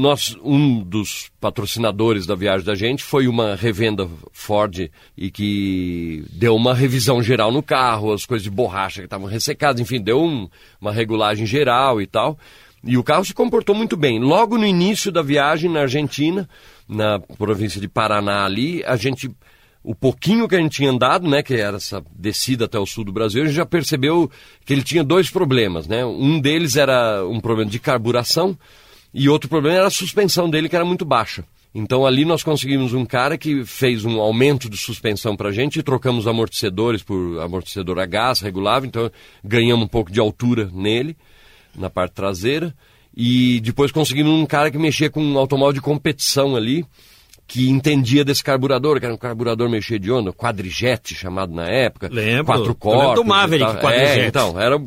nós, 0.00 0.36
um 0.44 0.80
dos 0.84 1.30
patrocinadores 1.40 2.24
da 2.26 2.36
viagem 2.36 2.64
da 2.64 2.74
gente 2.76 3.02
foi 3.02 3.26
uma 3.26 3.56
revenda 3.56 4.08
Ford 4.32 4.88
e 5.16 5.30
que 5.30 6.24
deu 6.32 6.54
uma 6.54 6.74
revisão 6.74 7.20
geral 7.22 7.50
no 7.50 7.62
carro, 7.62 8.12
as 8.12 8.24
coisas 8.24 8.44
de 8.44 8.50
borracha 8.50 9.00
que 9.00 9.06
estavam 9.06 9.26
ressecadas, 9.26 9.80
enfim, 9.80 10.00
deu 10.00 10.22
um- 10.22 10.48
uma 10.80 10.92
regulagem 10.92 11.44
geral 11.44 12.00
e 12.00 12.06
tal. 12.06 12.38
E 12.84 12.96
o 12.96 13.02
carro 13.02 13.24
se 13.24 13.34
comportou 13.34 13.74
muito 13.74 13.96
bem. 13.96 14.20
Logo 14.20 14.56
no 14.56 14.64
início 14.64 15.10
da 15.10 15.20
viagem 15.22 15.68
na 15.68 15.80
Argentina, 15.80 16.48
na 16.88 17.18
província 17.18 17.80
de 17.80 17.88
Paraná 17.88 18.44
ali, 18.44 18.84
a 18.84 18.94
gente 18.94 19.28
o 19.82 19.94
pouquinho 19.94 20.48
que 20.48 20.56
a 20.56 20.58
gente 20.58 20.76
tinha 20.76 20.90
andado, 20.90 21.28
né, 21.28 21.42
que 21.42 21.54
era 21.54 21.76
essa 21.76 22.02
descida 22.14 22.64
até 22.64 22.78
o 22.78 22.86
sul 22.86 23.04
do 23.04 23.12
Brasil, 23.12 23.42
a 23.42 23.46
gente 23.46 23.54
já 23.54 23.66
percebeu 23.66 24.30
que 24.64 24.72
ele 24.72 24.82
tinha 24.82 25.04
dois 25.04 25.30
problemas, 25.30 25.86
né? 25.86 26.04
Um 26.04 26.40
deles 26.40 26.76
era 26.76 27.24
um 27.26 27.40
problema 27.40 27.70
de 27.70 27.78
carburação 27.78 28.58
e 29.14 29.28
outro 29.28 29.48
problema 29.48 29.78
era 29.78 29.86
a 29.86 29.90
suspensão 29.90 30.50
dele, 30.50 30.68
que 30.68 30.76
era 30.76 30.84
muito 30.84 31.04
baixa. 31.04 31.44
Então 31.74 32.06
ali 32.06 32.24
nós 32.24 32.42
conseguimos 32.42 32.92
um 32.92 33.04
cara 33.04 33.38
que 33.38 33.64
fez 33.64 34.04
um 34.04 34.20
aumento 34.20 34.68
de 34.68 34.76
suspensão 34.76 35.36
para 35.36 35.50
a 35.50 35.52
gente 35.52 35.78
e 35.78 35.82
trocamos 35.82 36.26
amortecedores 36.26 37.02
por 37.02 37.40
amortecedor 37.40 37.98
a 37.98 38.06
gás 38.06 38.40
regulável, 38.40 38.88
então 38.88 39.10
ganhamos 39.44 39.84
um 39.84 39.88
pouco 39.88 40.10
de 40.10 40.18
altura 40.18 40.70
nele, 40.72 41.16
na 41.74 41.88
parte 41.88 42.12
traseira. 42.12 42.74
E 43.16 43.60
depois 43.60 43.90
conseguimos 43.90 44.32
um 44.32 44.46
cara 44.46 44.70
que 44.70 44.78
mexia 44.78 45.10
com 45.10 45.22
um 45.22 45.38
automóvel 45.38 45.74
de 45.74 45.80
competição 45.80 46.56
ali, 46.56 46.84
que 47.48 47.70
entendia 47.70 48.22
desse 48.26 48.44
carburador, 48.44 49.00
que 49.00 49.06
era 49.06 49.14
um 49.14 49.18
carburador 49.18 49.70
meio 49.70 49.82
cheio 49.82 49.98
de 49.98 50.12
onda, 50.12 50.34
quadrijet 50.34 51.14
chamado 51.14 51.50
na 51.50 51.66
época. 51.66 52.10
Lembro. 52.12 52.44
Quatro 52.44 52.74
corpos. 52.74 53.14
do 53.14 53.24
Maverick, 53.24 53.80
quadrijet. 53.80 54.20
É, 54.20 54.26
então, 54.26 54.60
era 54.60 54.78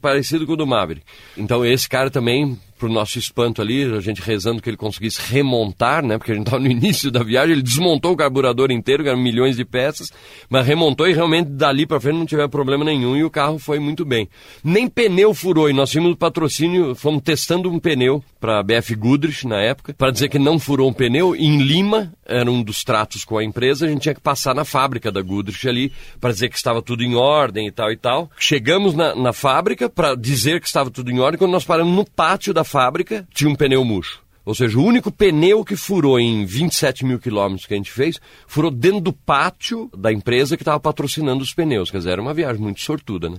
parecido 0.00 0.46
com 0.46 0.52
o 0.52 0.56
do 0.56 0.66
Maverick. 0.66 1.04
Então 1.36 1.66
esse 1.66 1.88
cara 1.88 2.08
também 2.08 2.56
pro 2.76 2.88
nosso 2.88 3.18
espanto 3.18 3.62
ali, 3.62 3.84
a 3.84 4.00
gente 4.00 4.20
rezando 4.20 4.62
que 4.62 4.68
ele 4.68 4.76
conseguisse 4.76 5.20
remontar, 5.32 6.04
né? 6.04 6.18
Porque 6.18 6.32
a 6.32 6.34
gente 6.34 6.46
estava 6.46 6.62
no 6.62 6.70
início 6.70 7.10
da 7.10 7.22
viagem, 7.22 7.52
ele 7.52 7.62
desmontou 7.62 8.12
o 8.12 8.16
carburador 8.16 8.70
inteiro, 8.70 9.02
que 9.02 9.08
eram 9.08 9.20
milhões 9.20 9.56
de 9.56 9.64
peças, 9.64 10.12
mas 10.48 10.66
remontou 10.66 11.08
e 11.08 11.12
realmente 11.12 11.50
dali 11.50 11.86
para 11.86 12.00
frente 12.00 12.18
não 12.18 12.26
tiver 12.26 12.48
problema 12.48 12.84
nenhum 12.84 13.16
e 13.16 13.24
o 13.24 13.30
carro 13.30 13.58
foi 13.58 13.78
muito 13.78 14.04
bem. 14.04 14.28
Nem 14.62 14.88
pneu 14.88 15.34
furou 15.34 15.68
e 15.68 15.72
nós 15.72 15.90
tínhamos 15.90 16.16
patrocínio, 16.16 16.94
fomos 16.94 17.22
testando 17.22 17.70
um 17.70 17.78
pneu 17.78 18.22
para 18.40 18.60
a 18.60 18.62
BF 18.62 18.94
Goodrich 18.94 19.46
na 19.46 19.60
época, 19.60 19.94
para 19.94 20.10
dizer 20.10 20.28
que 20.28 20.38
não 20.38 20.58
furou 20.58 20.88
um 20.88 20.92
pneu. 20.92 21.34
Em 21.34 21.58
Lima, 21.58 22.12
era 22.24 22.50
um 22.50 22.62
dos 22.62 22.84
tratos 22.84 23.24
com 23.24 23.38
a 23.38 23.44
empresa, 23.44 23.86
a 23.86 23.88
gente 23.88 24.02
tinha 24.02 24.14
que 24.14 24.20
passar 24.20 24.54
na 24.54 24.64
fábrica 24.64 25.10
da 25.10 25.22
Goodrich 25.22 25.68
ali 25.68 25.92
para 26.20 26.32
dizer 26.32 26.48
que 26.48 26.56
estava 26.56 26.82
tudo 26.82 27.02
em 27.02 27.14
ordem 27.14 27.66
e 27.66 27.72
tal 27.72 27.90
e 27.90 27.96
tal. 27.96 28.30
Chegamos 28.38 28.94
na, 28.94 29.14
na 29.14 29.32
fábrica 29.32 29.88
para 29.88 30.14
dizer 30.14 30.60
que 30.60 30.66
estava 30.66 30.90
tudo 30.90 31.10
em 31.10 31.18
ordem 31.18 31.38
quando 31.38 31.52
nós 31.52 31.64
paramos 31.64 31.94
no 31.94 32.04
pátio 32.04 32.52
da 32.52 32.64
fábrica 32.66 33.26
tinha 33.32 33.50
um 33.50 33.54
pneu 33.54 33.84
murcho. 33.84 34.26
Ou 34.46 34.54
seja, 34.54 34.78
o 34.78 34.84
único 34.84 35.10
pneu 35.10 35.64
que 35.64 35.74
furou 35.74 36.20
em 36.20 36.46
27 36.46 37.04
mil 37.04 37.18
quilômetros 37.18 37.66
que 37.66 37.74
a 37.74 37.76
gente 37.76 37.90
fez, 37.90 38.20
furou 38.46 38.70
dentro 38.70 39.00
do 39.00 39.12
pátio 39.12 39.90
da 39.96 40.12
empresa 40.12 40.56
que 40.56 40.62
estava 40.62 40.78
patrocinando 40.78 41.42
os 41.42 41.52
pneus. 41.52 41.90
Quer 41.90 41.98
dizer, 41.98 42.10
era 42.10 42.22
uma 42.22 42.32
viagem 42.32 42.62
muito 42.62 42.80
sortuda, 42.80 43.28
né? 43.28 43.38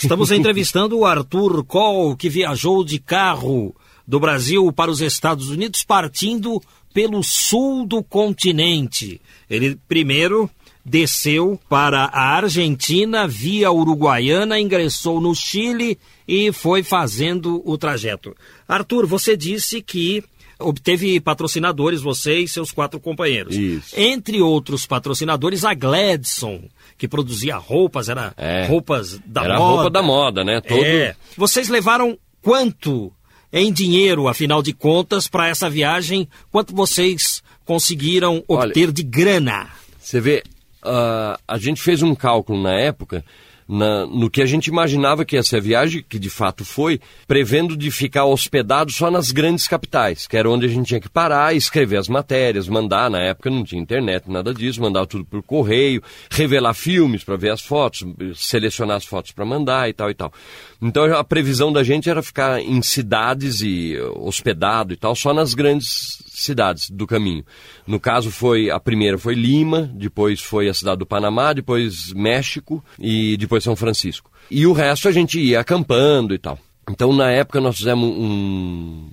Estamos 0.00 0.30
entrevistando 0.32 0.96
o 0.96 1.04
Arthur 1.04 1.64
Koll, 1.64 2.16
que 2.16 2.28
viajou 2.28 2.84
de 2.84 3.00
carro 3.00 3.74
do 4.06 4.20
Brasil 4.20 4.72
para 4.72 4.92
os 4.92 5.00
Estados 5.00 5.48
Unidos, 5.48 5.82
partindo 5.82 6.62
pelo 6.92 7.20
sul 7.24 7.84
do 7.84 8.00
continente. 8.00 9.20
Ele 9.50 9.76
primeiro 9.88 10.48
desceu 10.84 11.58
para 11.68 12.04
a 12.04 12.36
Argentina 12.36 13.26
via 13.26 13.72
Uruguaiana, 13.72 14.60
ingressou 14.60 15.20
no 15.20 15.34
Chile 15.34 15.98
e 16.28 16.52
foi 16.52 16.82
fazendo 16.82 17.62
o 17.64 17.78
trajeto. 17.78 18.36
Arthur, 18.68 19.06
você 19.06 19.36
disse 19.36 19.80
que 19.80 20.22
obteve 20.58 21.18
patrocinadores, 21.20 22.00
você 22.00 22.38
e 22.38 22.48
seus 22.48 22.70
quatro 22.70 23.00
companheiros. 23.00 23.56
Isso. 23.56 23.94
Entre 23.98 24.40
outros 24.40 24.86
patrocinadores, 24.86 25.64
a 25.64 25.74
Gladson, 25.74 26.62
que 26.96 27.08
produzia 27.08 27.56
roupas, 27.56 28.08
era 28.08 28.32
É. 28.36 28.66
roupas 28.66 29.18
da 29.26 29.42
era 29.44 29.58
moda. 29.58 29.74
roupa 29.74 29.90
da 29.90 30.02
moda, 30.02 30.44
né? 30.44 30.60
Todo... 30.60 30.84
É. 30.84 31.16
Vocês 31.36 31.68
levaram 31.68 32.16
quanto 32.40 33.12
em 33.52 33.72
dinheiro, 33.72 34.28
afinal 34.28 34.62
de 34.62 34.72
contas, 34.72 35.26
para 35.28 35.48
essa 35.48 35.68
viagem? 35.68 36.28
Quanto 36.50 36.74
vocês 36.74 37.42
conseguiram 37.64 38.42
Olha, 38.48 38.66
obter 38.66 38.92
de 38.92 39.02
grana? 39.02 39.68
Você 40.00 40.20
vê, 40.20 40.42
ah, 40.84 41.38
a 41.46 41.58
gente 41.58 41.80
fez 41.80 42.02
um 42.02 42.14
cálculo 42.14 42.62
na 42.62 42.74
época 42.78 43.24
na- 43.68 44.06
no 44.06 44.30
que 44.30 44.42
a 44.42 44.46
gente 44.46 44.66
imaginava 44.66 45.24
que 45.24 45.36
ia 45.36 45.42
ser 45.42 45.56
a 45.56 45.60
viagem, 45.60 46.04
que 46.08 46.18
de 46.18 46.30
fato 46.30 46.64
foi, 46.64 47.00
prevendo 47.26 47.76
de 47.76 47.90
ficar 47.90 48.24
hospedado 48.26 48.92
só 48.92 49.10
nas 49.10 49.30
grandes 49.30 49.66
capitais, 49.66 50.26
que 50.26 50.36
era 50.36 50.48
onde 50.50 50.66
a 50.66 50.68
gente 50.68 50.86
tinha 50.88 51.00
que 51.00 51.08
parar, 51.08 51.54
escrever 51.54 51.96
as 51.96 52.08
matérias, 52.08 52.68
mandar, 52.68 53.10
na 53.10 53.20
época 53.20 53.50
não 53.50 53.64
tinha 53.64 53.80
internet, 53.80 54.30
nada 54.30 54.52
disso, 54.52 54.80
mandar 54.80 55.06
tudo 55.06 55.24
por 55.24 55.42
correio, 55.42 56.02
revelar 56.30 56.74
filmes 56.74 57.24
para 57.24 57.36
ver 57.36 57.50
as 57.50 57.60
fotos, 57.60 58.04
selecionar 58.34 58.96
as 58.96 59.04
fotos 59.04 59.32
para 59.32 59.44
mandar 59.44 59.88
e 59.88 59.92
tal 59.92 60.10
e 60.10 60.14
tal. 60.14 60.32
Então 60.80 61.04
a 61.16 61.24
previsão 61.24 61.72
da 61.72 61.82
gente 61.82 62.10
era 62.10 62.22
ficar 62.22 62.60
em 62.60 62.82
cidades 62.82 63.60
e 63.62 63.96
hospedado 64.16 64.92
e 64.92 64.96
tal, 64.96 65.14
só 65.16 65.32
nas 65.32 65.54
grandes 65.54 66.18
cidades 66.26 66.90
do 66.90 67.06
caminho. 67.06 67.44
No 67.86 68.00
caso 68.00 68.30
foi 68.30 68.70
a 68.70 68.78
primeira 68.80 69.16
foi 69.16 69.34
Lima, 69.34 69.90
depois 69.94 70.40
foi 70.40 70.68
a 70.68 70.74
cidade 70.74 70.98
do 70.98 71.06
Panamá, 71.06 71.52
depois 71.52 72.12
México 72.12 72.84
e 72.98 73.36
depois 73.54 73.64
São 73.64 73.76
Francisco. 73.76 74.30
E 74.50 74.66
o 74.66 74.72
resto 74.72 75.08
a 75.08 75.12
gente 75.12 75.38
ia 75.40 75.60
acampando 75.60 76.34
e 76.34 76.38
tal. 76.38 76.58
Então 76.90 77.12
na 77.12 77.30
época 77.30 77.60
nós 77.60 77.76
fizemos 77.76 78.08
um, 78.08 79.10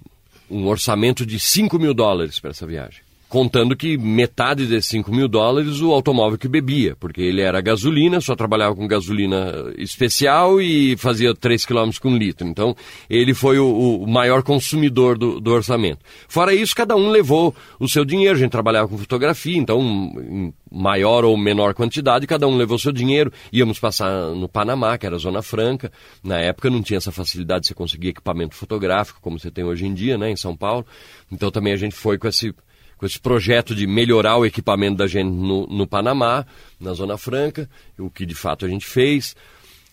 um 0.49 0.67
orçamento 0.67 1.25
de 1.25 1.39
5 1.39 1.77
mil 1.77 1.93
dólares 1.93 2.39
para 2.39 2.49
essa 2.49 2.65
viagem. 2.65 3.01
Contando 3.32 3.78
que 3.78 3.98
metade 3.98 4.65
desses 4.65 4.89
5 4.89 5.10
mil 5.10 5.26
dólares 5.26 5.80
o 5.80 5.94
automóvel 5.94 6.38
que 6.38 6.50
bebia, 6.50 6.98
porque 7.00 7.22
ele 7.22 7.39
era 7.39 7.62
gasolina, 7.62 8.20
só 8.20 8.36
trabalhava 8.36 8.76
com 8.76 8.86
gasolina 8.86 9.72
especial 9.78 10.60
e 10.60 10.98
fazia 10.98 11.34
3 11.34 11.65
km 11.65 11.91
com 12.02 12.13
litro. 12.13 12.46
Então, 12.46 12.76
ele 13.10 13.34
foi 13.34 13.58
o, 13.58 14.02
o 14.02 14.06
maior 14.06 14.44
consumidor 14.44 15.17
do, 15.17 15.39
do 15.39 15.50
orçamento. 15.50 16.00
Fora 16.28 16.54
isso, 16.54 16.76
cada 16.76 16.94
um 16.94 17.10
levou 17.10 17.56
o 17.80 17.88
seu 17.88 18.04
dinheiro. 18.04 18.36
A 18.36 18.39
gente 18.39 18.52
trabalhava 18.52 18.89
com 18.89 18.98
fotografia, 18.98 19.58
então, 19.58 19.80
em 19.80 20.54
maior 20.70 21.24
ou 21.24 21.38
menor 21.38 21.74
quantidade, 21.74 22.28
cada 22.28 22.46
um 22.50 22.58
levou 22.58 22.78
seu 22.78 22.91
dinheiro. 22.91 23.32
Íamos 23.54 23.80
passar 23.80 24.12
no 24.36 24.50
Panamá, 24.50 24.98
que 24.98 25.06
era 25.06 25.15
a 25.15 25.20
Zona 25.20 25.41
Franca. 25.41 25.89
Na 26.22 26.38
época 26.38 26.70
não 26.70 26.82
tinha 26.82 26.98
essa 26.98 27.13
facilidade 27.13 27.62
de 27.62 27.67
você 27.70 27.74
conseguir 27.74 28.10
equipamento 28.10 28.56
fotográfico, 28.56 29.22
como 29.22 29.39
você 29.39 29.50
tem 29.50 29.63
hoje 29.63 29.86
em 29.86 29.94
dia, 29.94 30.17
né, 30.17 30.30
em 30.30 30.36
São 30.36 30.54
Paulo. 30.54 30.86
Então, 31.32 31.50
também 31.50 31.72
a 31.72 31.78
gente 31.78 31.96
foi 31.96 32.17
com 32.17 32.28
esse 32.28 32.54
com 33.02 33.06
esse 33.08 33.20
projeto 33.20 33.74
de 33.74 33.88
melhorar 33.88 34.38
o 34.38 34.46
equipamento 34.46 34.96
da 34.98 35.08
gente 35.08 35.32
no, 35.32 35.66
no 35.66 35.88
Panamá, 35.88 36.46
na 36.80 36.94
Zona 36.94 37.18
Franca, 37.18 37.68
o 37.98 38.12
que 38.12 38.28
de 38.28 38.36
fato 38.36 38.64
a 38.64 38.70
gente 38.70 38.86
fez. 38.86 39.36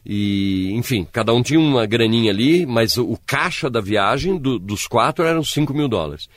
E, 0.04 0.70
enfim, 0.74 1.08
cada 1.10 1.32
um 1.32 1.42
tinha 1.42 1.58
uma 1.58 1.86
graninha 1.86 2.30
ali, 2.30 2.66
mas 2.66 2.98
o, 2.98 3.04
o 3.12 3.18
caixa 3.26 3.70
da 3.70 3.80
viagem 3.80 4.36
do- 4.36 4.58
dos 4.58 4.86
quatro 4.86 5.24
eram 5.24 5.42
5 5.42 5.72
mil 5.72 5.88
dólares. 5.88 6.28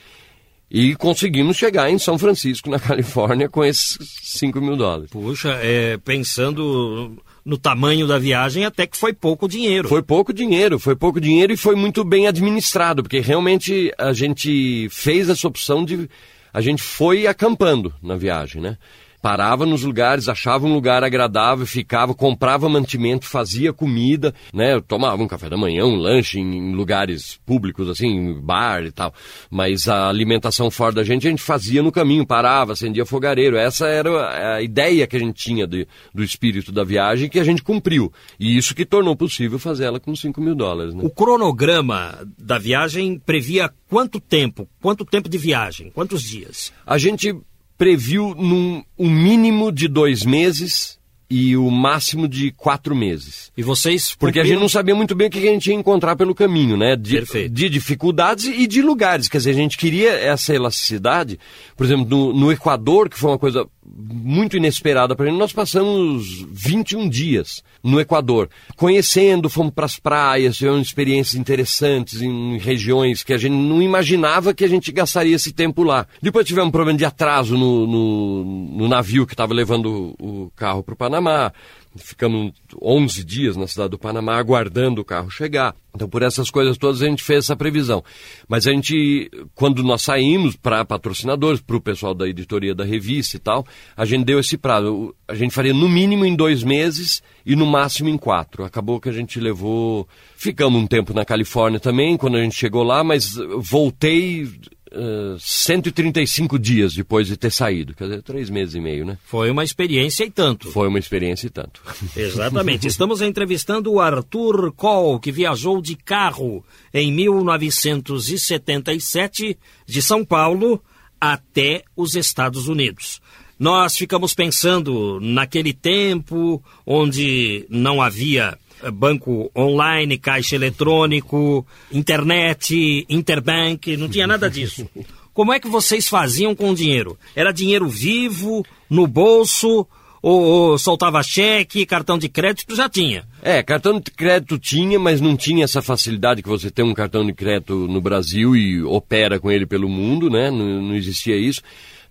E 0.72 0.96
conseguimos 0.96 1.58
chegar 1.58 1.92
em 1.92 1.98
São 2.00 2.18
Francisco, 2.18 2.70
na 2.70 2.80
Califórnia, 2.80 3.50
com 3.50 3.66
esses 3.66 3.98
5 4.24 4.62
mil 4.62 4.78
dólares. 4.78 5.10
Puxa, 5.12 5.60
é, 5.62 5.98
pensando 5.98 7.18
no 7.44 7.58
tamanho 7.58 8.08
da 8.08 8.18
viagem, 8.18 8.64
até 8.64 8.88
que 8.88 8.96
foi 8.96 9.12
pouco 9.12 9.46
dinheiro. 9.46 9.90
Foi 9.90 10.02
pouco 10.02 10.32
dinheiro, 10.32 10.80
foi 10.80 10.96
pouco 10.96 11.20
dinheiro 11.20 11.52
e 11.52 11.58
foi 11.58 11.76
muito 11.76 12.06
bem 12.06 12.28
administrado, 12.28 13.04
porque 13.04 13.20
realmente 13.20 13.92
a 13.98 14.14
gente 14.14 14.88
fez 14.90 15.28
essa 15.28 15.46
opção 15.50 15.84
de. 15.84 16.10
A 16.54 16.62
gente 16.62 16.84
foi 16.84 17.28
acampando 17.28 17.94
na 18.02 18.16
viagem, 18.16 18.62
né? 18.62 18.78
Parava 19.22 19.66
nos 19.66 19.84
lugares, 19.84 20.28
achava 20.28 20.66
um 20.66 20.74
lugar 20.74 21.04
agradável, 21.04 21.66
ficava, 21.66 22.14
comprava 22.14 22.68
mantimento, 22.68 23.26
fazia 23.26 23.72
comida, 23.72 24.34
né? 24.54 24.80
Tomava 24.82 25.22
um 25.22 25.28
café 25.28 25.50
da 25.50 25.58
manhã, 25.58 25.86
um 25.86 25.96
lanche 25.96 26.40
em, 26.40 26.58
em 26.58 26.74
lugares 26.74 27.40
públicos, 27.46 27.88
assim, 27.88 28.34
bar 28.42 28.84
e 28.84 28.92
tal. 28.92 29.14
Mas 29.50 29.88
a 29.88 30.10
alimentação 30.10 30.72
fora 30.72 30.94
da 30.94 31.04
gente, 31.04 31.28
a 31.28 31.30
gente 31.30 31.42
fazia 31.42 31.84
no 31.84 31.92
caminho, 31.92 32.26
parava, 32.26 32.74
acendia 32.74 33.06
fogareiro. 33.06 33.56
Essa 33.58 33.88
era 33.88 34.56
a 34.56 34.62
ideia 34.62 35.06
que 35.06 35.16
a 35.16 35.20
gente 35.20 35.36
tinha 35.36 35.68
de- 35.68 35.88
do 36.14 36.24
espírito 36.24 36.72
da 36.72 36.84
viagem 36.84 37.30
que 37.30 37.40
a 37.40 37.44
gente 37.44 37.62
cumpriu. 37.62 38.12
E 38.40 38.58
isso 38.58 38.74
que 38.74 38.86
tornou 38.86 39.16
possível 39.16 39.60
fazer 39.60 39.86
ela 39.86 40.00
com 40.00 40.16
5 40.16 40.42
mil 40.42 40.56
dólares, 40.56 40.94
né? 40.96 41.02
O 41.04 41.10
cronograma 41.10 42.18
da 42.38 42.58
viagem 42.58 43.20
previa 43.20 43.70
quanto 43.90 44.20
tempo? 44.20 44.68
Quanto 44.82 45.06
tempo 45.06 45.30
de 45.30 45.38
viagem? 45.38 45.92
Quantos 45.92 46.24
dias? 46.24 46.72
A 46.86 46.98
gente 46.98 47.36
previu 47.82 48.36
num, 48.36 48.84
um 48.96 49.10
mínimo 49.10 49.72
de 49.72 49.88
dois 49.88 50.24
meses 50.24 51.00
e 51.28 51.58
o 51.58 51.72
máximo 51.72 52.28
de 52.28 52.52
quatro 52.52 52.96
meses. 52.96 53.52
E 53.58 53.64
vocês. 53.64 54.14
Porque 54.14 54.40
a 54.40 54.44
gente 54.44 54.60
não 54.60 54.70
sabia 54.70 54.94
muito 54.94 55.16
bem 55.16 55.28
o 55.28 55.32
que 55.32 55.40
a 55.40 55.52
gente 55.52 55.72
ia 55.72 55.74
encontrar 55.74 56.16
pelo 56.16 56.36
caminho, 56.36 56.78
né? 56.78 56.96
De, 56.96 57.16
Perfeito. 57.16 57.52
de 57.52 57.70
dificuldades 57.70 58.46
e 58.46 58.68
de 58.68 58.84
lugares. 58.84 59.28
Quer 59.28 59.40
dizer, 59.40 59.50
a 59.50 59.54
gente 59.54 59.80
queria 59.80 60.12
essa 60.12 60.54
elasticidade. 60.54 61.40
Por 61.76 61.84
exemplo, 61.84 62.06
no, 62.08 62.32
no 62.32 62.52
Equador, 62.52 63.10
que 63.10 63.18
foi 63.18 63.32
uma 63.32 63.40
coisa 63.40 63.68
muito 63.86 64.58
inesperada 64.58 65.16
para 65.16 65.26
gente, 65.26 65.38
nós 65.38 65.52
passamos 65.52 66.46
21 66.52 67.10
dias 67.10 67.64
no 67.84 68.00
Equador. 68.00 68.50
Conhecendo, 68.76 69.50
fomos 69.50 69.74
para 69.74 69.86
as 69.86 69.98
praias, 69.98 70.58
tivemos 70.58 70.88
experiências 70.88 71.36
interessantes 71.36 72.22
em 72.22 72.58
regiões 72.58 73.24
que 73.24 73.34
a 73.34 73.38
gente 73.38 73.54
não 73.54 73.82
imaginava 73.82 74.54
que 74.54 74.64
a 74.64 74.68
gente 74.68 74.92
gastaria 74.92 75.36
esse 75.36 75.52
tempo 75.52 75.84
lá. 75.84 76.06
Depois 76.22 76.46
tivemos 76.46 76.70
um 76.70 76.72
problema 76.72 76.98
de 76.98 77.06
atraso 77.06 77.58
no, 77.58 77.88
no, 77.88 78.44
no 78.78 78.88
navio 78.88 79.26
que 79.26 79.34
estava 79.34 79.54
levando 79.54 80.16
o, 80.20 80.44
o 80.44 80.52
carro 80.56 80.84
para 80.84 80.94
o 80.94 80.98
Panamá. 80.98 81.52
Ficamos 81.96 82.54
11 82.82 83.24
dias 83.24 83.58
na 83.58 83.68
cidade 83.68 83.90
do 83.90 84.00
Panamá 84.00 84.38
aguardando 84.38 85.02
o 85.02 85.06
carro 85.06 85.30
chegar. 85.30 85.76
Então, 85.94 86.08
por 86.08 86.22
essas 86.22 86.50
coisas 86.50 86.78
todas, 86.78 87.02
a 87.02 87.06
gente 87.06 87.22
fez 87.22 87.40
essa 87.40 87.56
previsão. 87.56 88.02
Mas 88.48 88.66
a 88.66 88.72
gente, 88.72 89.30
quando 89.54 89.84
nós 89.84 90.02
saímos 90.02 90.56
para 90.56 90.86
patrocinadores, 90.86 91.60
para 91.60 91.76
o 91.76 91.82
pessoal 91.82 92.14
da 92.14 92.30
editoria 92.30 92.74
da 92.74 92.86
revista 92.86 93.36
e 93.36 93.40
tal, 93.40 93.66
a 93.96 94.06
gente 94.06 94.24
deu 94.24 94.40
esse 94.40 94.58
prazo. 94.58 95.14
A 95.28 95.36
gente 95.36 95.54
faria 95.54 95.74
no 95.74 95.90
mínimo 95.90 96.26
em 96.26 96.34
dois 96.34 96.64
meses 96.64 97.22
e 97.46 97.58
no 97.58 97.66
máximo 97.66 98.08
em 98.08 98.18
quatro. 98.18 98.64
Acabou 98.64 99.00
que 99.00 99.10
a 99.10 99.14
gente 99.14 99.38
levou. 99.40 100.08
Ficamos 100.38 100.82
um 100.82 100.88
tempo 100.88 101.14
na 101.14 101.26
Califórnia 101.26 101.80
também, 101.80 102.16
quando 102.16 102.38
a 102.38 102.42
gente 102.42 102.56
chegou 102.56 102.84
lá, 102.84 103.04
mas 103.04 103.36
voltei 103.60 104.48
uh, 104.94 105.38
135 105.40 106.60
dias 106.60 106.94
depois 106.94 107.28
de 107.28 107.38
ter 107.38 107.52
saído, 107.52 107.94
quer 107.94 108.06
dizer, 108.06 108.24
três 108.24 108.50
meses 108.50 108.76
e 108.76 108.80
meio, 108.80 109.06
né? 109.06 109.18
Foi 109.24 109.50
uma 109.50 109.64
experiência 109.64 110.24
e 110.24 110.32
tanto. 110.32 110.72
Foi 110.72 110.88
uma 110.88 111.00
experiência 111.00 111.48
e 111.48 111.50
tanto. 111.50 111.82
Exatamente. 112.16 112.88
Estamos 112.88 113.22
entrevistando 113.22 113.92
o 113.92 114.00
Arthur 114.00 114.72
Koll, 114.74 115.20
que 115.20 115.32
viajou 115.32 115.82
de 115.82 115.96
carro 115.96 116.64
em 116.94 117.12
1977 117.12 119.58
de 119.86 120.02
São 120.02 120.26
Paulo 120.26 120.82
até 121.20 121.84
os 121.96 122.16
Estados 122.16 122.68
Unidos. 122.68 123.22
Nós 123.60 123.96
ficamos 123.96 124.34
pensando 124.34 125.20
naquele 125.22 125.72
tempo 125.72 126.64
onde 126.84 127.68
não 127.70 128.02
havia 128.02 128.58
banco 128.92 129.52
online, 129.56 130.18
caixa 130.18 130.56
eletrônico, 130.56 131.66
internet, 131.92 133.06
interbank, 133.10 133.96
não 133.98 134.10
tinha 134.10 134.26
nada 134.26 134.50
disso. 134.50 134.88
Como 135.34 135.54
é 135.54 135.60
que 135.60 135.68
vocês 135.68 136.10
faziam 136.10 136.54
com 136.54 136.72
o 136.72 136.76
dinheiro? 136.76 137.18
Era 137.36 137.54
dinheiro 137.54 137.88
vivo, 137.88 138.66
no 138.90 139.08
bolso, 139.08 139.88
ou, 140.22 140.42
ou, 140.42 140.78
soltava 140.78 141.24
cheque, 141.24 141.86
cartão 141.86 142.18
de 142.18 142.30
crédito 142.30 142.76
já 142.76 142.88
tinha. 142.88 143.24
É, 143.42 143.64
cartão 143.64 144.00
de 144.00 144.12
crédito 144.12 144.60
tinha, 144.60 145.00
mas 145.00 145.20
não 145.20 145.36
tinha 145.36 145.64
essa 145.64 145.82
facilidade 145.82 146.44
que 146.44 146.50
você 146.50 146.70
tem 146.70 146.86
um 146.86 146.94
cartão 146.94 147.26
de 147.26 147.34
crédito 147.34 147.74
no 147.74 148.02
Brasil 148.02 148.56
e 148.56 148.84
opera 148.84 149.40
com 149.40 149.50
ele 149.50 149.66
pelo 149.66 149.90
mundo, 149.90 150.30
né? 150.30 150.52
Não, 150.52 150.82
não 150.82 150.96
existia 150.96 151.36
isso. 151.36 151.62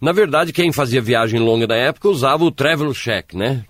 Na 0.00 0.12
verdade, 0.12 0.52
quem 0.52 0.72
fazia 0.72 1.00
viagem 1.00 1.38
longa 1.38 1.66
na 1.66 1.76
época 1.76 2.08
usava 2.08 2.42
o 2.42 2.50
travel 2.50 2.92
check, 2.94 3.34
né? 3.34 3.64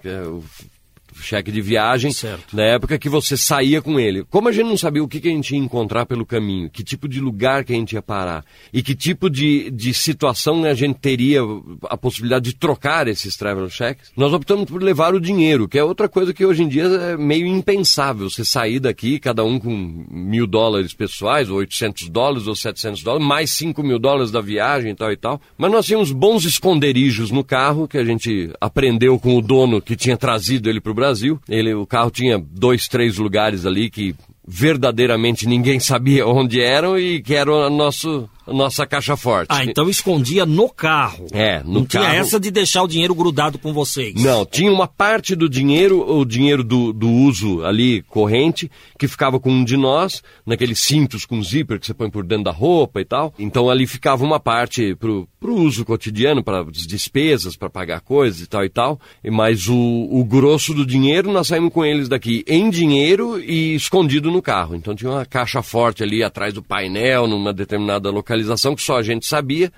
Cheque 1.21 1.53
de 1.53 1.61
viagem, 1.61 2.13
certo. 2.13 2.57
na 2.57 2.63
época 2.63 2.99
que 2.99 3.09
você 3.09 3.37
saía 3.37 3.81
com 3.83 3.99
ele. 3.99 4.25
Como 4.25 4.49
a 4.49 4.53
gente 4.53 4.67
não 4.67 4.77
sabia 4.77 5.03
o 5.03 5.09
que, 5.09 5.21
que 5.21 5.29
a 5.29 5.33
gente 5.33 5.55
ia 5.55 5.59
encontrar 5.59 6.07
pelo 6.07 6.27
caminho, 6.27 6.71
que 6.71 6.83
tipo 6.83 7.09
de 7.09 7.21
lugar 7.21 7.65
que 7.65 7.73
a 7.73 7.77
gente 7.77 7.93
ia 7.93 8.03
parar 8.03 8.45
e 8.73 8.83
que 8.83 8.95
tipo 8.95 9.29
de, 9.29 9.71
de 9.71 9.93
situação 9.93 10.65
a 10.65 10.75
gente 10.75 10.99
teria 10.99 11.41
a 11.89 11.97
possibilidade 11.97 12.47
de 12.47 12.57
trocar 12.57 13.09
esses 13.09 13.37
travel 13.37 13.69
checks, 13.69 14.13
nós 14.17 14.33
optamos 14.33 14.67
por 14.67 14.83
levar 14.83 15.15
o 15.15 15.21
dinheiro, 15.21 15.69
que 15.69 15.79
é 15.79 15.85
outra 15.85 16.09
coisa 16.09 16.33
que 16.33 16.45
hoje 16.45 16.63
em 16.63 16.69
dia 16.69 16.85
é 16.85 17.17
meio 17.17 17.47
impensável. 17.47 18.29
Você 18.29 18.45
sair 18.45 18.81
daqui, 18.81 19.19
cada 19.19 19.45
um 19.45 19.59
com 19.59 20.07
mil 20.11 20.47
dólares 20.47 20.95
pessoais, 20.95 21.49
ou 21.51 21.59
800 21.59 22.09
dólares, 22.09 22.47
ou 22.47 22.55
700 22.55 23.03
dólares, 23.03 23.27
mais 23.27 23.51
5 23.51 23.83
mil 23.83 23.99
dólares 23.99 24.31
da 24.31 24.41
viagem 24.41 24.93
e 24.93 24.95
tal 24.95 25.13
e 25.13 25.17
tal. 25.17 25.41
Mas 25.57 25.71
nós 25.71 25.87
tínhamos 25.87 26.13
bons 26.13 26.45
esconderijos 26.45 27.31
no 27.31 27.45
carro, 27.45 27.89
que 27.89 27.99
a 27.99 28.05
gente 28.05 28.51
aprendeu 28.61 29.19
com 29.19 29.37
o 29.37 29.43
dono 29.43 29.81
que 29.81 29.97
tinha 29.97 30.17
trazido 30.17 30.69
ele 30.69 30.81
para 30.81 30.93
o 30.93 30.95
Brasil 30.95 31.10
Brasil. 31.11 31.41
Ele, 31.49 31.75
o 31.75 31.87
carro 31.87 32.11
tinha 32.11 32.39
dois, 32.39 32.87
três 32.87 33.19
lugares 33.19 33.67
ali 33.67 33.91
que 33.91 34.15
verdadeiramente 34.47 35.47
ninguém 35.47 35.79
sabia 35.81 36.27
onde 36.29 36.61
eram 36.61 36.99
e 36.99 37.21
que 37.21 37.35
era 37.35 37.53
o 37.53 37.71
nosso 37.71 38.29
nossa 38.47 38.87
caixa 38.87 39.17
forte. 39.17 39.49
Ah, 39.51 39.65
então 39.65 39.89
escondia 39.89 40.45
no 40.47 40.69
carro. 40.69 41.27
É, 41.33 41.63
no 41.63 41.81
Não 41.81 41.85
carro. 41.85 42.05
tinha 42.07 42.19
essa 42.19 42.41
de 42.41 42.51
deixar 42.51 42.83
o 42.83 42.89
dinheiro 42.89 43.15
grudado 43.15 43.59
com 43.59 43.73
vocês. 43.73 44.15
Não, 44.15 44.45
tinha 44.45 44.73
uma 44.73 44.87
parte 44.89 45.35
do 45.37 45.49
dinheiro, 45.49 46.05
o 46.11 46.25
dinheiro 46.25 46.65
do, 46.65 46.93
do 46.93 47.09
uso 47.09 47.65
ali 47.65 48.03
corrente, 48.03 48.71
que 48.99 49.07
ficava 49.07 49.39
com 49.39 49.51
um 49.51 49.65
de 49.65 49.77
nós, 49.77 50.23
naqueles 50.45 50.81
cintos 50.81 51.25
com 51.25 51.43
zíper 51.43 51.79
que 51.79 51.87
você 51.87 51.95
põe 51.95 52.11
por 52.11 52.25
dentro 52.25 52.45
da 52.45 52.51
roupa 52.51 53.01
e 53.01 53.05
tal. 53.05 53.33
Então 53.39 53.71
ali 53.71 53.87
ficava 53.87 54.25
uma 54.25 54.41
parte 54.41 54.95
pro, 54.97 55.29
pro 55.39 55.55
uso 55.55 55.85
cotidiano, 55.85 56.43
para 56.43 56.63
as 56.63 56.87
despesas, 56.87 57.57
para 57.57 57.71
pagar 57.71 58.01
coisas 58.01 58.41
e 58.41 58.47
tal 58.47 58.65
e 58.65 58.69
tal. 58.69 59.01
Mas 59.31 59.69
o, 59.69 59.77
o 60.11 60.25
grosso 60.25 60.75
do 60.75 60.85
dinheiro 60.85 61.31
nós 61.33 61.47
saímos 61.47 61.73
com 61.73 61.85
eles 61.85 62.09
daqui 62.09 62.45
em 62.47 62.71
dinheiro 62.71 63.39
e 63.39 63.75
escondido 63.75 64.31
no 64.31 64.43
carro. 64.43 64.75
Então 64.75 64.95
tinha 64.95 65.11
uma 65.11 65.27
caixa 65.27 65.63
forte 65.63 66.03
ali 66.03 66.23
atrás 66.23 66.55
do 66.55 66.63
painel, 66.63 67.27
numa 67.27 67.53
determinada 67.53 68.11
localização 68.11 68.30
localização 68.31 68.77
que 68.77 68.83
só 68.83 68.99
a 68.99 69.03
gente 69.03 69.27
sabia. 69.27 69.73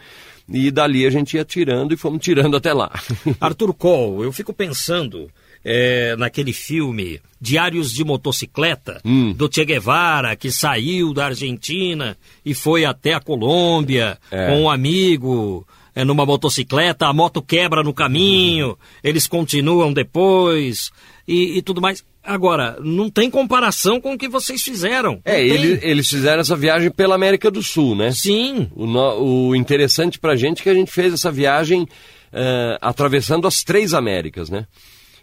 E 0.49 0.71
dali 0.71 1.07
a 1.07 1.11
gente 1.11 1.37
ia 1.37 1.45
tirando 1.45 1.93
e 1.93 1.97
fomos 1.97 2.23
tirando 2.23 2.57
até 2.57 2.73
lá. 2.73 2.91
Arthur 3.41 3.73
Cole, 3.73 4.25
eu 4.25 4.33
fico 4.33 4.53
pensando 4.53 5.31
é, 5.65 6.15
naquele 6.17 6.53
filme 6.53 7.21
Diários 7.41 7.93
de 7.93 8.05
Motocicleta, 8.05 9.01
hum. 9.05 9.33
do 9.33 9.49
Che 9.51 9.65
Guevara, 9.65 10.37
que 10.37 10.51
saiu 10.51 11.15
da 11.15 11.27
Argentina 11.27 12.17
e 12.45 12.55
foi 12.55 12.85
até 12.85 13.15
a 13.15 13.21
Colômbia 13.21 14.19
É. 14.31 14.49
com 14.49 14.63
um 14.63 14.71
amigo 14.71 15.67
é, 15.95 16.05
numa 16.05 16.27
motocicleta, 16.27 17.07
a 17.07 17.13
moto 17.13 17.41
quebra 17.41 17.83
no 17.83 17.95
caminho, 17.95 18.77
eles 19.03 19.27
continuam 19.27 19.93
depois 19.93 20.91
e, 21.27 21.59
e 21.59 21.63
tudo 21.63 21.81
mais. 21.81 22.05
Agora, 22.25 22.79
não 22.81 23.11
tem 23.11 23.29
comparação 23.31 24.01
com 24.01 24.15
o 24.15 24.19
que 24.19 24.29
vocês 24.29 24.63
fizeram. 24.63 25.21
É, 25.25 25.45
ele- 25.45 25.81
eles 25.83 26.09
fizeram 26.09 26.41
essa 26.41 26.55
viagem 26.55 26.91
pela 26.91 27.15
América 27.17 27.51
do 27.51 27.63
Sul, 27.63 27.97
né? 27.97 28.13
Sim, 28.13 28.71
O, 28.77 29.49
o 29.49 29.57
interessante 29.57 30.19
pra 30.19 30.37
gente 30.37 30.61
é 30.61 30.63
que 30.63 30.71
a 30.71 30.75
gente 30.75 30.91
fez 30.93 31.13
essa 31.13 31.31
viagem 31.33 31.87
eh, 32.33 32.79
atravessando 32.81 33.47
as 33.47 33.63
três 33.65 33.93
Américas, 33.93 34.49
né? 34.49 34.67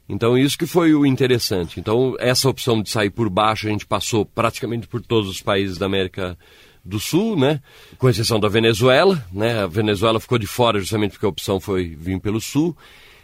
Então 0.07 0.37
isso 0.37 0.57
que 0.57 0.65
foi 0.67 0.93
o 0.93 1.05
interessante. 1.05 1.79
Então 1.79 2.15
essa 2.19 2.49
opção 2.49 2.81
de 2.81 2.89
sair 2.89 3.09
por 3.09 3.29
baixo 3.29 3.67
a 3.67 3.71
gente 3.71 3.85
passou 3.85 4.25
praticamente 4.25 4.87
por 4.87 5.01
todos 5.01 5.29
os 5.29 5.41
países 5.41 5.77
da 5.77 5.85
América 5.85 6.37
do 6.83 6.99
Sul, 6.99 7.35
né? 7.37 7.61
Com 7.97 8.09
exceção 8.09 8.39
da 8.39 8.47
Venezuela, 8.47 9.23
né? 9.31 9.63
A 9.63 9.67
Venezuela 9.67 10.19
ficou 10.19 10.37
de 10.37 10.47
fora 10.47 10.79
justamente 10.79 11.11
porque 11.11 11.25
a 11.25 11.29
opção 11.29 11.59
foi 11.59 11.95
vir 11.97 12.19
pelo 12.19 12.41
Sul. 12.41 12.75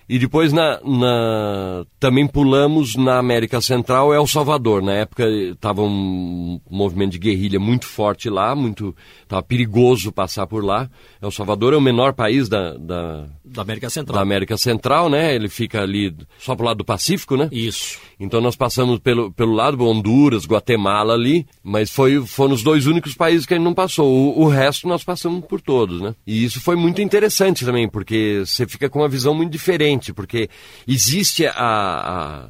E 0.08 0.20
depois 0.20 0.54
na, 0.54 0.80
na- 0.84 1.84
também 2.00 2.28
pulamos 2.28 2.96
na 2.96 3.18
América 3.18 3.60
Central 3.60 4.14
El 4.14 4.28
Salvador. 4.28 4.84
Na 4.84 4.94
época 4.94 5.28
estava 5.28 5.82
um 5.82 6.60
movimento 6.70 7.14
de 7.14 7.20
guerrilha 7.20 7.60
muito 7.60 7.86
forte 7.88 8.30
lá, 8.30 8.56
muito 8.56 8.96
estava 9.24 9.42
perigoso 9.42 10.12
passar 10.12 10.46
por 10.46 10.64
lá. 10.64 10.88
El 11.20 11.32
Salvador 11.32 11.74
é 11.74 11.78
o 11.78 11.82
menor 11.82 12.14
país 12.14 12.48
da, 12.48 12.76
da, 12.78 13.26
da 13.44 13.62
América 13.64 13.90
Central. 13.90 14.16
da 14.16 14.22
América 14.22 14.58
Central, 14.58 15.10
né? 15.10 15.34
Ele 15.34 15.50
fica 15.50 15.82
ali 15.82 16.16
só 16.38 16.56
pro 16.56 16.66
lado 16.68 16.78
do 16.78 16.86
Pacífico, 16.86 17.36
né? 17.36 17.50
Isso. 17.52 18.00
Então 18.20 18.40
nós 18.42 18.56
passamos 18.56 19.00
pelo, 19.00 19.32
pelo 19.32 19.54
lado 19.54 19.86
Honduras, 19.86 20.46
Guatemala 20.46 21.14
ali, 21.14 21.46
mas 21.64 21.90
foi, 21.90 22.26
foram 22.26 22.54
os 22.54 22.64
dois 22.64 22.86
únicos 22.88 23.14
países 23.14 23.46
que 23.46 23.54
a 23.54 23.58
gente 23.58 23.66
não 23.66 23.74
passou. 23.74 24.10
O, 24.12 24.44
o 24.44 24.48
resto 24.48 24.88
nós 24.88 25.04
passamos 25.04 25.44
por 25.46 25.60
todos, 25.62 26.00
né? 26.02 26.16
E 26.26 26.44
isso 26.44 26.62
foi 26.62 26.76
muito 26.76 27.02
interessante 27.02 27.66
também, 27.66 27.90
porque 27.90 28.44
você 28.46 28.66
fica 28.68 28.90
com 28.90 29.00
uma 29.00 29.10
visão 29.10 29.34
muito 29.34 29.52
diferente, 29.52 30.14
porque 30.14 30.50
existe 30.88 31.46
a- 31.46 31.54
a 31.56 32.50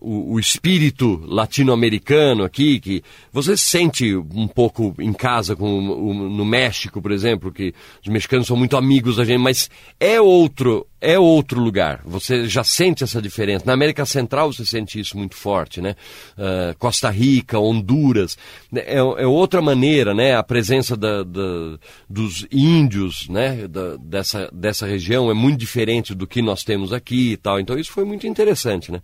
o, 0.00 0.34
o 0.34 0.38
espírito 0.40 1.20
latino-americano 1.26 2.44
aqui, 2.44 2.78
que 2.80 3.02
você 3.32 3.56
sente 3.56 4.14
um 4.14 4.46
pouco 4.46 4.94
em 5.00 5.12
casa 5.12 5.56
com 5.56 5.78
o- 5.88 6.14
no 6.14 6.44
México, 6.44 7.00
por 7.02 7.12
exemplo, 7.12 7.52
que 7.52 7.74
os 8.02 8.08
mexicanos 8.08 8.46
são 8.46 8.56
muito 8.56 8.76
amigos 8.76 9.16
da 9.16 9.24
gente, 9.24 9.38
mas 9.40 9.70
é 9.98 10.20
outro, 10.20 10.86
é 11.00 11.18
outro 11.18 11.60
lugar. 11.60 12.00
Você 12.04 12.46
já 12.48 12.62
sente 12.64 13.04
essa 13.04 13.20
diferença. 13.20 13.64
Na 13.66 13.72
América 13.72 14.04
Central 14.06 14.52
você 14.52 14.64
sente 14.64 14.98
isso 15.00 15.16
muito 15.16 15.34
forte, 15.34 15.80
né? 15.80 15.94
Ah, 16.38 16.74
Costa 16.78 17.10
Rica, 17.10 17.58
Honduras, 17.58 18.36
é, 18.74 18.96
é 18.98 19.26
outra 19.26 19.60
maneira, 19.60 20.14
né? 20.14 20.34
A 20.36 20.42
presença 20.42 20.96
da- 20.96 21.22
da- 21.22 21.78
dos 22.08 22.46
índios, 22.50 23.28
né? 23.28 23.66
Da- 23.68 23.96
dessa, 23.96 24.48
dessa 24.52 24.86
região 24.86 25.30
é 25.30 25.34
muito 25.34 25.58
diferente 25.58 26.14
do 26.14 26.26
que 26.26 26.40
nós 26.42 26.62
temos 26.64 26.92
aqui 26.92 27.32
e 27.32 27.36
tal. 27.36 27.58
Então 27.60 27.78
isso 27.78 27.92
foi 27.92 28.04
muito 28.04 28.26
interessante, 28.26 28.90
né? 28.92 29.00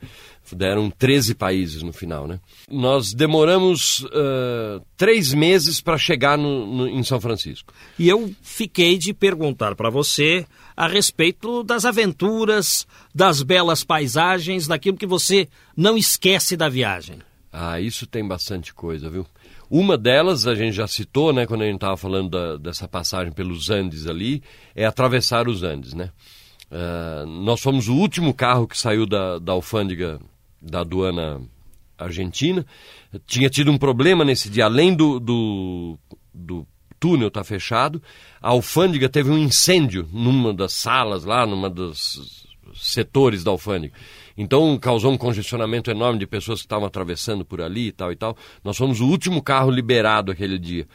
Deram 0.54 0.90
13 0.90 1.34
países 1.34 1.82
no 1.82 1.92
final, 1.92 2.26
né? 2.26 2.38
Nós 2.70 3.14
demoramos 3.14 4.06
ah, 4.12 4.80
três 4.96 5.32
meses 5.32 5.80
para 5.80 5.96
chegar 5.96 6.36
no- 6.36 6.66
no- 6.66 6.88
em 6.88 7.02
São 7.02 7.20
Francisco. 7.20 7.72
E 7.98 8.08
eu 8.08 8.30
fiquei 8.42 8.98
de 8.98 9.14
perguntar 9.14 9.74
para 9.74 9.88
você 9.88 10.44
a 10.76 10.86
respeito 10.88 11.62
das 11.62 11.84
aventuras, 11.86 12.86
das 13.14 13.42
belas 13.42 13.82
paisagens, 13.84 14.66
daquilo 14.66 14.96
que 14.96 15.06
você 15.06 15.48
não 15.76 15.96
esquece 15.96 16.56
da 16.56 16.68
viagem. 16.68 17.18
Ah, 17.52 17.80
isso 17.80 18.06
tem 18.06 18.26
bastante 18.26 18.72
coisa, 18.74 19.08
viu? 19.10 19.26
Uma 19.70 19.96
delas, 19.96 20.46
a 20.46 20.54
gente 20.54 20.74
já 20.74 20.86
citou, 20.86 21.32
né, 21.32 21.46
quando 21.46 21.62
a 21.62 21.66
gente 21.66 21.76
estava 21.76 21.96
falando 21.96 22.28
da- 22.30 22.56
dessa 22.58 22.86
passagem 22.86 23.32
pelos 23.32 23.70
Andes 23.70 24.06
ali, 24.06 24.42
é 24.74 24.84
atravessar 24.84 25.48
os 25.48 25.62
Andes, 25.62 25.94
né? 25.94 26.10
Ah, 26.70 27.24
nós 27.26 27.60
fomos 27.60 27.88
o 27.88 27.94
último 27.94 28.32
carro 28.34 28.66
que 28.66 28.76
saiu 28.76 29.06
da, 29.06 29.38
da 29.38 29.52
alfândega 29.52 30.18
da 30.62 30.80
aduana 30.80 31.40
argentina. 31.98 32.64
Tinha 33.26 33.50
tido 33.50 33.70
um 33.70 33.78
problema 33.78 34.24
nesse 34.24 34.48
dia, 34.48 34.64
além 34.64 34.94
do, 34.94 35.18
do, 35.18 35.98
do 36.32 36.66
túnel 36.98 37.28
estar 37.28 37.44
fechado, 37.44 38.00
a 38.40 38.50
alfândega 38.50 39.08
teve 39.08 39.30
um 39.30 39.38
incêndio 39.38 40.08
numa 40.12 40.54
das 40.54 40.72
salas 40.72 41.24
lá, 41.24 41.44
numa 41.44 41.68
das 41.68 42.46
setores 42.74 43.42
da 43.42 43.50
alfândega. 43.50 43.92
Então 44.36 44.78
causou 44.78 45.12
um 45.12 45.18
congestionamento 45.18 45.90
enorme 45.90 46.18
de 46.18 46.26
pessoas 46.26 46.60
que 46.60 46.66
estavam 46.66 46.86
atravessando 46.86 47.44
por 47.44 47.60
ali 47.60 47.88
e 47.88 47.92
tal 47.92 48.12
e 48.12 48.16
tal. 48.16 48.36
Nós 48.64 48.76
fomos 48.76 49.00
o 49.00 49.06
último 49.06 49.42
carro 49.42 49.70
liberado 49.70 50.32
aquele 50.32 50.58
dia. 50.58 50.86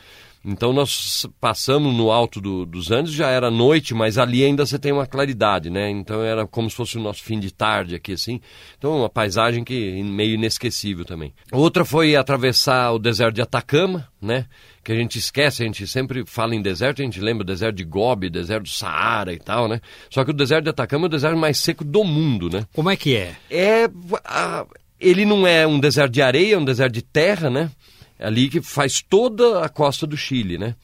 Então 0.47 0.71
nós 0.71 1.27
passamos 1.41 1.93
no 1.93 2.09
alto 2.09 2.39
do, 2.39 2.65
dos 2.65 2.89
Andes, 2.89 3.11
já 3.11 3.29
era 3.29 3.51
noite, 3.51 3.93
mas 3.93 4.17
ali 4.17 4.45
ainda 4.45 4.65
você 4.65 4.79
tem 4.79 4.93
uma 4.93 5.05
claridade, 5.05 5.69
né? 5.69 5.89
Então 5.89 6.23
era 6.23 6.47
como 6.47 6.69
se 6.69 6.75
fosse 6.77 6.97
o 6.97 7.01
nosso 7.01 7.21
fim 7.21 7.37
de 7.37 7.53
tarde 7.53 7.95
aqui, 7.95 8.13
assim. 8.13 8.39
Então 8.77 8.97
uma 8.97 9.09
paisagem 9.09 9.65
que 9.65 10.01
meio 10.01 10.35
inesquecível 10.35 11.03
também. 11.03 11.33
Outra 11.51 11.83
foi 11.83 12.15
atravessar 12.15 12.93
o 12.93 12.99
deserto 12.99 13.35
de 13.35 13.41
Atacama, 13.41 14.07
né? 14.21 14.45
Que 14.85 14.93
a 14.93 14.95
gente 14.95 15.19
esquece, 15.19 15.63
a 15.63 15.65
gente 15.65 15.85
sempre 15.85 16.23
fala 16.25 16.55
em 16.55 16.61
deserto, 16.61 17.01
a 17.01 17.05
gente 17.05 17.19
lembra 17.19 17.43
do 17.43 17.51
deserto 17.51 17.75
de 17.75 17.83
Gobi, 17.83 18.29
deserto 18.29 18.63
do 18.63 18.69
Saara 18.69 19.33
e 19.33 19.39
tal, 19.39 19.67
né? 19.67 19.81
Só 20.09 20.23
que 20.23 20.31
o 20.31 20.33
deserto 20.33 20.63
de 20.63 20.69
Atacama 20.69 21.05
é 21.05 21.07
o 21.07 21.11
deserto 21.11 21.37
mais 21.37 21.57
seco 21.57 21.83
do 21.83 22.05
mundo, 22.05 22.49
né? 22.49 22.65
Como 22.73 22.89
é 22.89 22.95
que 22.95 23.17
é? 23.17 23.35
É... 23.51 23.89
A, 24.23 24.65
ele 24.97 25.25
não 25.25 25.45
é 25.45 25.67
um 25.67 25.77
deserto 25.77 26.13
de 26.13 26.21
areia, 26.21 26.55
é 26.55 26.57
um 26.57 26.63
deserto 26.63 26.93
de 26.93 27.01
terra, 27.01 27.49
né? 27.49 27.69
Ali 28.19 28.49
que 28.49 28.61
faz 28.61 29.01
toda 29.01 29.63
a 29.63 29.69
costa 29.69 30.05
do 30.07 30.17
Chile, 30.17 30.57
né? 30.57 30.75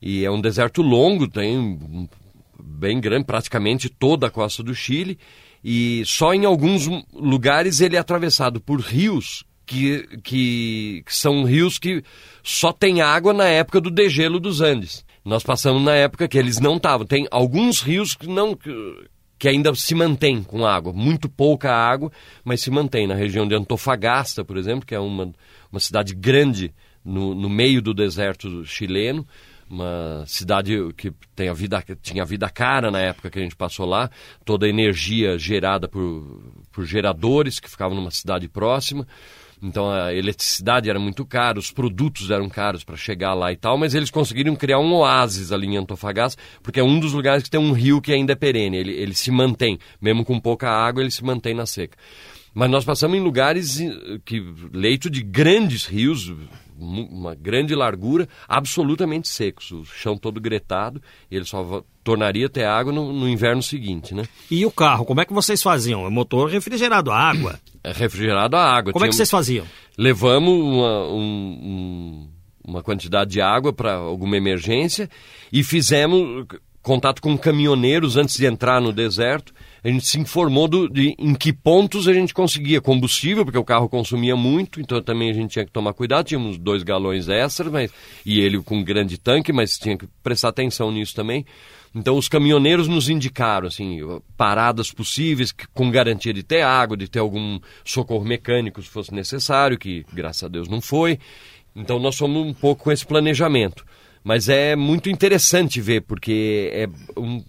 E 0.00 0.24
é 0.24 0.30
um 0.30 0.40
deserto 0.40 0.82
longo, 0.82 1.28
tem 1.28 2.08
bem 2.58 3.00
grande, 3.00 3.24
praticamente 3.24 3.88
toda 3.88 4.26
a 4.26 4.30
costa 4.30 4.62
do 4.62 4.74
Chile, 4.74 5.18
e 5.62 6.02
só 6.04 6.34
em 6.34 6.44
alguns 6.44 6.86
lugares 7.12 7.80
ele 7.80 7.96
é 7.96 7.98
atravessado 7.98 8.60
por 8.60 8.80
rios 8.80 9.44
que, 9.64 10.06
que, 10.22 11.02
que 11.06 11.14
são 11.14 11.44
rios 11.44 11.78
que 11.78 12.02
só 12.42 12.72
tem 12.72 13.00
água 13.00 13.32
na 13.32 13.46
época 13.46 13.80
do 13.80 13.90
degelo 13.90 14.38
dos 14.38 14.60
Andes. 14.60 15.04
Nós 15.24 15.42
passamos 15.42 15.82
na 15.82 15.94
época 15.94 16.28
que 16.28 16.36
eles 16.36 16.60
não 16.60 16.76
estavam. 16.76 17.06
Tem 17.06 17.26
alguns 17.30 17.80
rios 17.80 18.14
que 18.14 18.26
não 18.26 18.56
ainda 19.48 19.74
se 19.74 19.94
mantém 19.94 20.42
com 20.42 20.66
água, 20.66 20.92
muito 20.92 21.28
pouca 21.28 21.72
água, 21.72 22.10
mas 22.44 22.60
se 22.60 22.70
mantém 22.70 23.06
na 23.06 23.14
região 23.14 23.46
de 23.46 23.54
Antofagasta, 23.54 24.44
por 24.44 24.56
exemplo, 24.56 24.86
que 24.86 24.94
é 24.94 24.98
uma, 24.98 25.32
uma 25.70 25.80
cidade 25.80 26.14
grande 26.14 26.72
no, 27.04 27.34
no 27.34 27.48
meio 27.48 27.82
do 27.82 27.92
deserto 27.92 28.64
chileno, 28.64 29.26
uma 29.68 30.24
cidade 30.26 30.76
que 30.96 31.12
tem 31.34 31.48
a 31.48 31.54
vida, 31.54 31.82
tinha 32.02 32.24
vida 32.24 32.48
cara 32.48 32.90
na 32.90 33.00
época 33.00 33.30
que 33.30 33.38
a 33.38 33.42
gente 33.42 33.56
passou 33.56 33.86
lá, 33.86 34.10
toda 34.44 34.66
a 34.66 34.68
energia 34.68 35.38
gerada 35.38 35.88
por, 35.88 36.42
por 36.70 36.84
geradores 36.84 37.58
que 37.58 37.70
ficavam 37.70 37.96
numa 37.96 38.10
cidade 38.10 38.48
próxima. 38.48 39.06
Então 39.64 39.90
a 39.90 40.12
eletricidade 40.12 40.90
era 40.90 40.98
muito 40.98 41.24
cara, 41.24 41.58
os 41.58 41.70
produtos 41.70 42.30
eram 42.30 42.50
caros 42.50 42.84
para 42.84 42.96
chegar 42.96 43.32
lá 43.32 43.50
e 43.50 43.56
tal, 43.56 43.78
mas 43.78 43.94
eles 43.94 44.10
conseguiram 44.10 44.54
criar 44.54 44.78
um 44.78 44.92
oásis 44.92 45.52
ali 45.52 45.66
em 45.66 45.78
Antofagasta, 45.78 46.40
porque 46.62 46.80
é 46.80 46.84
um 46.84 47.00
dos 47.00 47.14
lugares 47.14 47.42
que 47.42 47.50
tem 47.50 47.58
um 47.58 47.72
rio 47.72 47.98
que 47.98 48.12
ainda 48.12 48.34
é 48.34 48.36
perene, 48.36 48.76
ele, 48.76 48.92
ele 48.92 49.14
se 49.14 49.30
mantém, 49.30 49.78
mesmo 49.98 50.22
com 50.22 50.38
pouca 50.38 50.68
água, 50.68 51.02
ele 51.02 51.10
se 51.10 51.24
mantém 51.24 51.54
na 51.54 51.64
seca. 51.64 51.96
Mas 52.52 52.70
nós 52.70 52.84
passamos 52.84 53.16
em 53.16 53.20
lugares 53.20 53.80
que 54.24 54.44
leito 54.70 55.08
de 55.08 55.22
grandes 55.22 55.86
rios, 55.86 56.30
uma 56.78 57.34
grande 57.34 57.74
largura, 57.74 58.28
absolutamente 58.48 59.28
secos, 59.28 59.70
o 59.70 59.84
chão 59.84 60.16
todo 60.16 60.40
gretado, 60.40 61.00
ele 61.30 61.44
só 61.44 61.84
tornaria 62.02 62.48
ter 62.48 62.64
água 62.64 62.92
no, 62.92 63.12
no, 63.12 63.28
inverno 63.28 63.62
seguinte, 63.62 64.14
né? 64.14 64.24
E 64.50 64.66
o 64.66 64.70
carro, 64.70 65.04
como 65.04 65.20
é 65.20 65.24
que 65.24 65.32
vocês 65.32 65.62
faziam? 65.62 66.06
É 66.06 66.10
motor 66.10 66.50
refrigerado 66.50 67.10
a 67.10 67.18
água? 67.18 67.58
É 67.82 67.92
refrigerado 67.92 68.56
a 68.56 68.62
água. 68.62 68.92
Como 68.92 69.02
Tinha... 69.02 69.08
é 69.08 69.10
que 69.10 69.16
vocês 69.16 69.30
faziam? 69.30 69.66
Levamos 69.96 70.52
uma, 70.52 71.06
um, 71.08 71.18
um, 71.62 72.28
uma 72.66 72.82
quantidade 72.82 73.30
de 73.30 73.40
água 73.40 73.72
para 73.72 73.94
alguma 73.94 74.36
emergência 74.36 75.08
e 75.52 75.62
fizemos 75.62 76.46
contato 76.82 77.22
com 77.22 77.36
caminhoneiros 77.38 78.16
antes 78.16 78.36
de 78.36 78.44
entrar 78.44 78.80
no 78.80 78.92
deserto 78.92 79.54
a 79.84 79.88
gente 79.88 80.06
se 80.06 80.18
informou 80.18 80.66
do, 80.66 80.88
de 80.88 81.14
em 81.18 81.34
que 81.34 81.52
pontos 81.52 82.08
a 82.08 82.12
gente 82.14 82.32
conseguia 82.32 82.80
combustível, 82.80 83.44
porque 83.44 83.58
o 83.58 83.64
carro 83.64 83.86
consumia 83.86 84.34
muito, 84.34 84.80
então 84.80 85.02
também 85.02 85.30
a 85.30 85.34
gente 85.34 85.50
tinha 85.50 85.64
que 85.66 85.70
tomar 85.70 85.92
cuidado, 85.92 86.24
tínhamos 86.24 86.56
dois 86.56 86.82
galões 86.82 87.28
extras, 87.28 87.70
mas, 87.70 87.92
e 88.24 88.40
ele 88.40 88.62
com 88.62 88.78
um 88.78 88.82
grande 88.82 89.18
tanque, 89.18 89.52
mas 89.52 89.76
tinha 89.76 89.98
que 89.98 90.08
prestar 90.22 90.48
atenção 90.48 90.90
nisso 90.90 91.14
também. 91.14 91.44
Então 91.94 92.16
os 92.16 92.28
caminhoneiros 92.28 92.88
nos 92.88 93.10
indicaram 93.10 93.68
assim 93.68 94.00
paradas 94.38 94.90
possíveis 94.90 95.52
que, 95.52 95.66
com 95.68 95.90
garantia 95.90 96.32
de 96.32 96.42
ter 96.42 96.62
água, 96.62 96.96
de 96.96 97.06
ter 97.06 97.18
algum 97.18 97.60
socorro 97.84 98.24
mecânico 98.24 98.82
se 98.82 98.88
fosse 98.88 99.12
necessário, 99.12 99.78
que 99.78 100.04
graças 100.12 100.44
a 100.44 100.48
Deus 100.48 100.66
não 100.66 100.80
foi. 100.80 101.18
Então 101.76 101.98
nós 101.98 102.16
fomos 102.16 102.44
um 102.44 102.54
pouco 102.54 102.84
com 102.84 102.90
esse 102.90 103.04
planejamento. 103.04 103.84
Mas 104.24 104.48
é 104.48 104.74
muito 104.74 105.10
interessante 105.10 105.82
ver, 105.82 106.00
porque 106.00 106.70
é 106.72 106.88
um, 107.20 107.44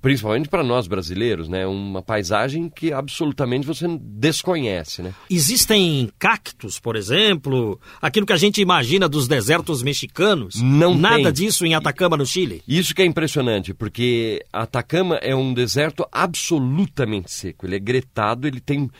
principalmente 0.00 0.48
para 0.48 0.62
nós 0.62 0.86
brasileiros, 0.86 1.48
né? 1.48 1.66
Uma 1.66 2.02
paisagem 2.02 2.68
que 2.68 2.92
absolutamente 2.92 3.66
você 3.66 3.86
desconhece, 4.00 5.02
né? 5.02 5.14
Existem 5.30 6.10
cactos, 6.18 6.78
por 6.78 6.96
exemplo, 6.96 7.80
aquilo 8.00 8.26
que 8.26 8.32
a 8.32 8.36
gente 8.36 8.60
imagina 8.60 9.08
dos 9.08 9.26
desertos 9.26 9.82
mexicanos. 9.82 10.60
Não 10.60 10.94
Nada 10.94 11.24
tem. 11.24 11.32
disso 11.32 11.66
em 11.66 11.74
Atacama, 11.74 12.16
no 12.16 12.26
Chile. 12.26 12.62
Isso 12.66 12.94
que 12.94 13.02
é 13.02 13.04
impressionante, 13.04 13.74
porque 13.74 14.44
Atacama 14.52 15.16
é 15.16 15.34
um 15.34 15.52
deserto 15.52 16.06
absolutamente 16.12 17.30
seco. 17.32 17.66
Ele 17.66 17.76
é 17.76 17.80
gretado, 17.80 18.46
ele 18.46 18.60
tem 18.60 18.90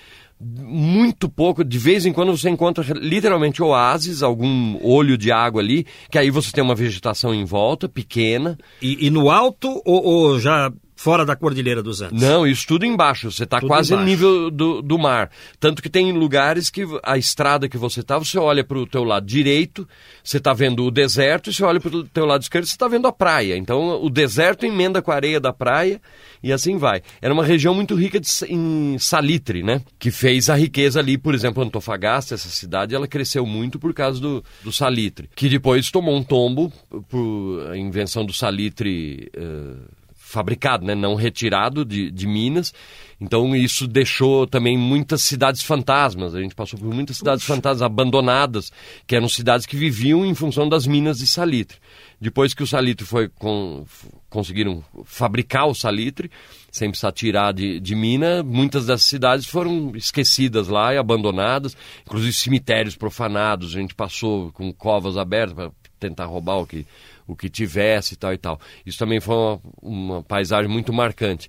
muito 0.41 1.29
pouco, 1.29 1.65
de 1.65 1.79
vez 1.79 2.07
em 2.07 2.13
quando 2.13 2.37
você 2.37 2.49
encontra 2.49 2.85
literalmente 2.95 3.63
oásis, 3.63 4.23
algum 4.23 4.79
olho 4.85 5.19
de 5.19 5.33
água 5.33 5.61
ali, 5.61 5.85
que 6.11 6.19
aí 6.19 6.31
você 6.31 6.53
tem 6.53 6.63
uma 6.63 6.75
vegetação 6.75 7.35
em 7.35 7.45
volta, 7.45 7.89
pequena. 7.89 8.57
E, 8.81 9.07
e 9.07 9.11
no 9.11 9.31
alto 9.31 9.83
ou, 9.85 10.05
ou 10.05 10.41
já 10.41 10.73
fora 10.99 11.25
da 11.25 11.37
Cordilheira 11.37 11.81
dos 11.81 12.03
Andes. 12.03 12.21
Não, 12.21 12.45
isso 12.45 12.67
tudo 12.67 12.85
embaixo. 12.85 13.31
Você 13.31 13.45
está 13.45 13.61
quase 13.61 13.95
no 13.95 14.03
nível 14.03 14.51
do, 14.51 14.83
do 14.83 14.99
mar. 14.99 15.31
Tanto 15.61 15.81
que 15.81 15.89
tem 15.89 16.11
lugares 16.11 16.71
que 16.71 16.85
a 17.05 17.17
estrada 17.17 17.69
que 17.69 17.79
você 17.79 18.01
está, 18.01 18.19
você 18.19 18.37
olha 18.37 18.65
para 18.65 18.77
o 18.77 18.85
teu 18.85 19.05
lado 19.05 19.25
direito, 19.25 19.89
você 20.25 20.39
está 20.39 20.53
vendo 20.53 20.85
o 20.85 20.91
deserto, 20.91 21.51
e 21.51 21.55
você 21.55 21.63
olha 21.63 21.79
para 21.79 21.97
o 21.97 22.03
teu 22.03 22.27
lado 22.27 22.43
esquerdo, 22.43 22.65
você 22.65 22.73
está 22.73 22.89
vendo 22.89 23.07
a 23.07 23.13
praia. 23.13 23.57
Então 23.57 24.03
o 24.03 24.11
deserto 24.11 24.67
emenda 24.67 25.01
com 25.01 25.13
a 25.13 25.15
areia 25.15 25.39
da 25.39 25.53
praia 25.53 26.01
e 26.43 26.53
assim 26.53 26.77
vai. 26.77 27.01
Era 27.23 27.33
uma 27.33 27.45
região 27.45 27.73
muito 27.73 27.95
rica 27.95 28.19
de, 28.19 28.29
em 28.49 28.99
salitre, 28.99 29.63
né? 29.63 29.83
Que 30.01 30.11
fez 30.11 30.51
a 30.51 30.57
riqueza 30.57 30.99
ali, 30.99 31.17
por 31.17 31.33
exemplo, 31.33 31.63
Antofagasta, 31.63 32.35
essa 32.35 32.49
cidade, 32.49 32.97
ela 32.97 33.07
cresceu 33.07 33.47
muito 33.47 33.79
por 33.79 33.95
causa 33.95 34.21
do, 34.21 34.45
do 34.65 34.73
salitre. 34.73 35.31
Que 35.37 35.49
depois 35.49 35.93
tomou 35.93 36.17
um 36.17 36.25
tombo 36.25 36.73
por 37.09 37.71
a 37.71 37.77
invenção 37.79 38.27
do 38.27 38.33
salitre... 38.33 39.31
Uh, 39.37 39.98
fabricado, 40.29 40.85
né? 40.85 40.95
não 40.95 41.15
retirado 41.15 41.85
de, 41.85 42.11
de 42.11 42.27
Minas. 42.27 42.75
Então 43.19 43.57
isso 43.57 43.89
deixou 43.89 44.47
também 44.47 44.77
muitas 44.77 45.23
cidades 45.23 45.63
fantasmas. 45.63 46.35
A 46.35 46.41
gente 46.41 46.55
passou 46.55 46.79
por 46.79 46.95
muitas 46.95 47.17
cidades 47.17 47.43
Uxa. 47.43 47.55
fantasmas 47.55 47.83
abandonadas, 47.83 48.71
que 49.07 49.17
eram 49.17 49.29
cidades 49.29 49.67
que 49.67 49.77
viviam 49.77 50.25
em 50.25 50.35
função 50.35 50.69
das 50.69 50.87
minas 50.87 51.19
de 51.19 51.27
salitre. 51.27 51.79
Depois 52.21 52.53
que 52.53 52.63
o 52.63 52.67
salitre 52.67 53.07
foi 53.07 53.29
com, 53.29 53.87
conseguiram 54.29 54.85
fabricar 55.05 55.67
o 55.67 55.75
salitre, 55.75 56.31
sem 56.71 56.91
precisar 56.91 57.13
tirar 57.13 57.53
de, 57.53 57.81
de 57.81 57.95
mina, 57.95 58.43
muitas 58.43 58.87
dessas 58.87 59.07
cidades 59.07 59.47
foram 59.47 59.93
esquecidas 59.97 60.69
lá 60.69 60.93
e 60.93 60.99
abandonadas, 60.99 61.77
inclusive 62.07 62.33
cemitérios 62.35 62.95
profanados. 62.95 63.75
A 63.75 63.81
gente 63.81 63.95
passou 63.95 64.53
com 64.53 64.73
covas 64.73 65.17
abertas 65.17 65.55
para 65.55 65.73
tentar 65.99 66.27
roubar 66.27 66.59
o 66.59 66.67
que 66.67 66.87
o 67.29 67.37
que 67.37 67.49
tivesse 67.51 68.15
e 68.15 68.17
tal 68.17 68.33
e 68.33 68.39
tal. 68.39 68.59
Isso 68.85 68.99
também 68.99 69.21
foi 69.21 69.37
uma, 69.37 69.61
uma 69.83 70.23
paisagem 70.23 70.69
muito 70.69 70.93
marcante. 70.93 71.49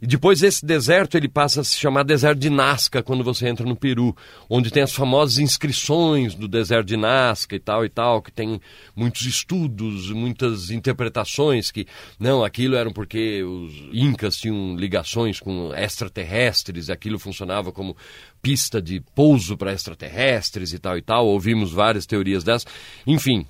E 0.00 0.06
depois 0.06 0.42
esse 0.42 0.64
deserto 0.64 1.16
ele 1.16 1.28
passa 1.28 1.62
a 1.62 1.64
se 1.64 1.76
chamar 1.76 2.02
deserto 2.02 2.38
de 2.38 2.50
Nazca 2.50 3.02
quando 3.02 3.24
você 3.24 3.48
entra 3.48 3.64
no 3.64 3.74
Peru, 3.74 4.14
onde 4.48 4.70
tem 4.70 4.82
as 4.82 4.92
famosas 4.92 5.38
inscrições 5.38 6.34
do 6.34 6.46
deserto 6.46 6.86
de 6.86 6.98
Nazca 6.98 7.56
e 7.56 7.58
tal 7.58 7.84
e 7.84 7.88
tal, 7.88 8.20
que 8.20 8.30
tem 8.30 8.60
muitos 8.94 9.22
estudos, 9.22 10.10
muitas 10.10 10.70
interpretações 10.70 11.70
que 11.70 11.86
não, 12.20 12.44
aquilo 12.44 12.76
era 12.76 12.90
porque 12.90 13.42
os 13.42 13.72
incas 13.90 14.36
tinham 14.36 14.76
ligações 14.76 15.40
com 15.40 15.72
extraterrestres, 15.74 16.88
e 16.88 16.92
aquilo 16.92 17.18
funcionava 17.18 17.72
como 17.72 17.96
pista 18.42 18.82
de 18.82 19.00
pouso 19.14 19.56
para 19.56 19.72
extraterrestres 19.72 20.74
e 20.74 20.78
tal 20.78 20.98
e 20.98 21.02
tal. 21.02 21.26
Ouvimos 21.26 21.72
várias 21.72 22.04
teorias 22.04 22.44
dessas. 22.44 22.70
Enfim, 23.06 23.46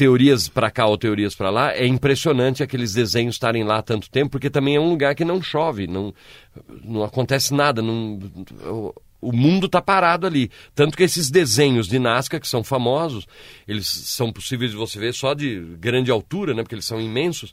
teorias 0.00 0.48
para 0.48 0.70
cá 0.70 0.86
ou 0.86 0.96
teorias 0.96 1.34
para 1.34 1.50
lá, 1.50 1.74
é 1.74 1.86
impressionante 1.86 2.62
aqueles 2.62 2.94
desenhos 2.94 3.34
estarem 3.34 3.62
lá 3.62 3.80
há 3.80 3.82
tanto 3.82 4.08
tempo, 4.08 4.30
porque 4.30 4.48
também 4.48 4.76
é 4.76 4.80
um 4.80 4.88
lugar 4.88 5.14
que 5.14 5.26
não 5.26 5.42
chove, 5.42 5.86
não, 5.86 6.14
não 6.82 7.04
acontece 7.04 7.52
nada, 7.52 7.82
não, 7.82 8.18
o 9.20 9.30
mundo 9.30 9.66
está 9.66 9.82
parado 9.82 10.26
ali. 10.26 10.50
Tanto 10.74 10.96
que 10.96 11.02
esses 11.02 11.30
desenhos 11.30 11.86
de 11.86 11.98
Nazca, 11.98 12.40
que 12.40 12.48
são 12.48 12.64
famosos, 12.64 13.26
eles 13.68 13.86
são 13.86 14.32
possíveis 14.32 14.70
de 14.70 14.76
você 14.78 14.98
ver 14.98 15.12
só 15.12 15.34
de 15.34 15.60
grande 15.78 16.10
altura, 16.10 16.54
né, 16.54 16.62
porque 16.62 16.76
eles 16.76 16.86
são 16.86 16.98
imensos, 16.98 17.52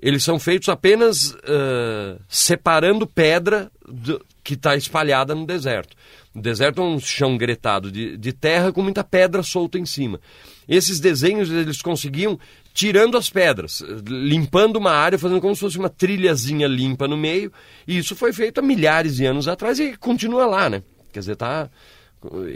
eles 0.00 0.22
são 0.22 0.38
feitos 0.38 0.68
apenas 0.68 1.32
uh, 1.32 2.22
separando 2.28 3.08
pedra 3.08 3.72
do, 3.84 4.24
que 4.44 4.54
está 4.54 4.76
espalhada 4.76 5.34
no 5.34 5.44
deserto. 5.44 5.96
O 6.34 6.40
deserto 6.40 6.80
é 6.80 6.84
um 6.84 6.98
chão 6.98 7.36
gretado 7.36 7.90
de, 7.90 8.16
de 8.16 8.32
terra 8.32 8.72
com 8.72 8.82
muita 8.82 9.04
pedra 9.04 9.42
solta 9.42 9.78
em 9.78 9.84
cima. 9.84 10.18
Esses 10.66 10.98
desenhos 10.98 11.50
eles 11.50 11.82
conseguiam 11.82 12.38
tirando 12.72 13.18
as 13.18 13.28
pedras, 13.28 13.82
limpando 14.06 14.76
uma 14.76 14.92
área, 14.92 15.18
fazendo 15.18 15.40
como 15.40 15.54
se 15.54 15.60
fosse 15.60 15.78
uma 15.78 15.90
trilhazinha 15.90 16.66
limpa 16.66 17.06
no 17.06 17.16
meio. 17.16 17.52
E 17.86 17.98
isso 17.98 18.16
foi 18.16 18.32
feito 18.32 18.58
há 18.58 18.62
milhares 18.62 19.16
de 19.16 19.26
anos 19.26 19.46
atrás 19.46 19.78
e 19.78 19.96
continua 19.96 20.46
lá, 20.46 20.70
né? 20.70 20.82
Quer 21.12 21.20
dizer, 21.20 21.36
tá 21.36 21.68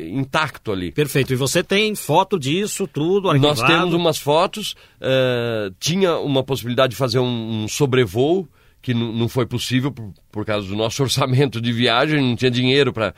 intacto 0.08 0.72
ali. 0.72 0.92
Perfeito. 0.92 1.32
E 1.32 1.36
você 1.36 1.62
tem 1.62 1.94
foto 1.94 2.38
disso, 2.38 2.86
tudo 2.86 3.28
arquivado? 3.28 3.60
Nós 3.60 3.68
temos 3.68 3.94
umas 3.94 4.18
fotos. 4.18 4.74
Uh, 5.00 5.74
tinha 5.78 6.16
uma 6.18 6.42
possibilidade 6.42 6.92
de 6.92 6.96
fazer 6.96 7.18
um, 7.18 7.64
um 7.64 7.68
sobrevoo 7.68 8.48
que 8.82 8.94
não 8.94 9.28
foi 9.28 9.46
possível 9.46 9.90
por, 9.90 10.12
por, 10.30 10.44
causa 10.44 10.68
do 10.68 10.76
nosso 10.76 11.02
orçamento 11.04 11.60
de 11.60 11.72
viagem, 11.72 12.22
não 12.22 12.36
tinha 12.36 12.50
dinheiro 12.50 12.92
para 12.92 13.14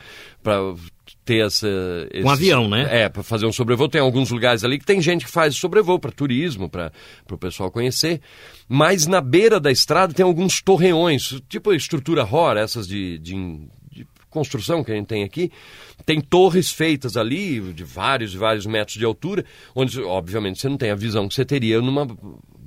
ter 1.23 1.45
essa. 1.45 1.67
Esse, 2.11 2.25
um 2.25 2.29
avião, 2.29 2.67
né? 2.67 3.03
É, 3.03 3.09
para 3.09 3.21
fazer 3.21 3.45
um 3.45 3.51
sobrevoo. 3.51 3.87
Tem 3.87 4.01
alguns 4.01 4.31
lugares 4.31 4.63
ali 4.63 4.79
que 4.79 4.85
tem 4.85 5.01
gente 5.01 5.25
que 5.25 5.31
faz 5.31 5.55
sobrevoo 5.55 5.99
para 5.99 6.11
turismo, 6.11 6.67
para 6.69 6.91
o 7.29 7.37
pessoal 7.37 7.71
conhecer. 7.71 8.21
Mas 8.67 9.05
na 9.05 9.21
beira 9.21 9.59
da 9.59 9.71
estrada 9.71 10.13
tem 10.13 10.25
alguns 10.25 10.61
torreões, 10.61 11.39
tipo 11.47 11.73
estrutura 11.73 12.23
ROR, 12.23 12.57
essas 12.57 12.87
de, 12.87 13.19
de 13.19 13.69
construção 14.29 14.83
que 14.83 14.91
a 14.91 14.95
gente 14.95 15.07
tem 15.07 15.23
aqui, 15.23 15.51
tem 16.05 16.21
torres 16.21 16.71
feitas 16.71 17.17
ali 17.17 17.59
de 17.73 17.83
vários 17.83 18.33
e 18.33 18.37
vários 18.37 18.65
metros 18.65 18.97
de 18.97 19.05
altura, 19.05 19.43
onde, 19.75 20.01
obviamente, 20.01 20.59
você 20.59 20.69
não 20.69 20.77
tem 20.77 20.91
a 20.91 20.95
visão 20.95 21.27
que 21.27 21.33
você 21.33 21.43
teria 21.43 21.81
numa 21.81 22.07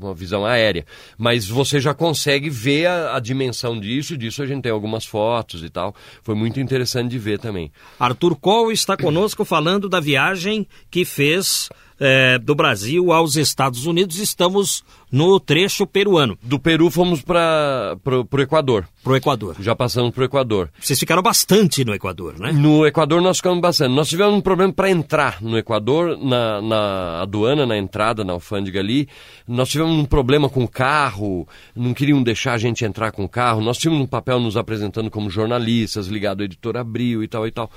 uma 0.06 0.14
visão 0.14 0.44
aérea. 0.44 0.84
Mas 1.16 1.48
você 1.48 1.80
já 1.80 1.94
consegue 1.94 2.50
ver 2.50 2.86
a, 2.86 3.16
a, 3.16 3.20
dimensão 3.20 3.78
disso, 3.78 4.16
disso 4.16 4.42
a 4.42 4.46
gente 4.46 4.62
tem 4.62 4.72
algumas 4.72 5.04
fotos 5.04 5.62
e 5.62 5.70
tal. 5.70 5.94
Foi 6.22 6.34
muito 6.34 6.60
interessante 6.60 7.10
de 7.10 7.18
ver 7.18 7.38
também. 7.38 7.70
Arthur 7.98 8.36
Cole 8.36 8.74
está 8.74 8.96
conosco 8.96 9.44
falando 9.44 9.88
da 9.88 10.00
viagem 10.00 10.66
que 10.90 11.04
fez 11.04 11.68
é, 12.02 12.36
do 12.36 12.52
Brasil 12.54 13.12
aos 13.12 13.36
Estados 13.36 13.86
Unidos. 13.86 14.18
Estamos 14.18 14.82
no 15.10 15.38
trecho 15.38 15.86
peruano. 15.86 16.36
Do 16.42 16.58
Peru 16.58 16.90
fomos 16.90 17.22
para 17.22 17.96
o 18.04 18.40
Equador. 18.40 18.88
Para 19.04 19.12
o 19.12 19.16
Equador. 19.16 19.56
Já 19.60 19.76
passamos 19.76 20.10
para 20.10 20.22
o 20.22 20.24
Equador. 20.24 20.70
Vocês 20.80 20.98
ficaram 20.98 21.22
bastante 21.22 21.84
no 21.84 21.94
Equador, 21.94 22.38
né? 22.40 22.50
No 22.50 22.84
Equador 22.84 23.20
nós 23.22 23.36
ficamos 23.36 23.60
bastante. 23.60 23.94
Nós 23.94 24.08
tivemos 24.08 24.34
um 24.34 24.40
problema 24.40 24.72
para 24.72 24.90
entrar 24.90 25.40
no 25.40 25.56
Equador, 25.56 26.18
na, 26.18 26.60
na 26.60 27.20
aduana, 27.22 27.66
na 27.66 27.78
entrada, 27.78 28.24
na 28.24 28.32
alfândega 28.32 28.80
ali. 28.80 29.06
Nós 29.46 29.68
tivemos 29.68 29.92
um 29.92 30.04
problema 30.04 30.48
com 30.48 30.64
o 30.64 30.68
carro, 30.68 31.46
não 31.76 31.94
queriam 31.94 32.20
deixar 32.22 32.54
a 32.54 32.58
gente 32.58 32.84
entrar 32.84 33.12
com 33.12 33.24
o 33.24 33.28
carro. 33.28 33.60
Nós 33.60 33.78
tínhamos 33.78 34.02
um 34.02 34.06
papel 34.08 34.40
nos 34.40 34.56
apresentando 34.56 35.10
como 35.10 35.30
jornalistas, 35.30 36.08
ligado 36.08 36.40
ao 36.40 36.46
editor 36.46 36.76
Abril 36.76 37.22
e 37.22 37.28
tal 37.28 37.46
e 37.46 37.52
tal. 37.52 37.70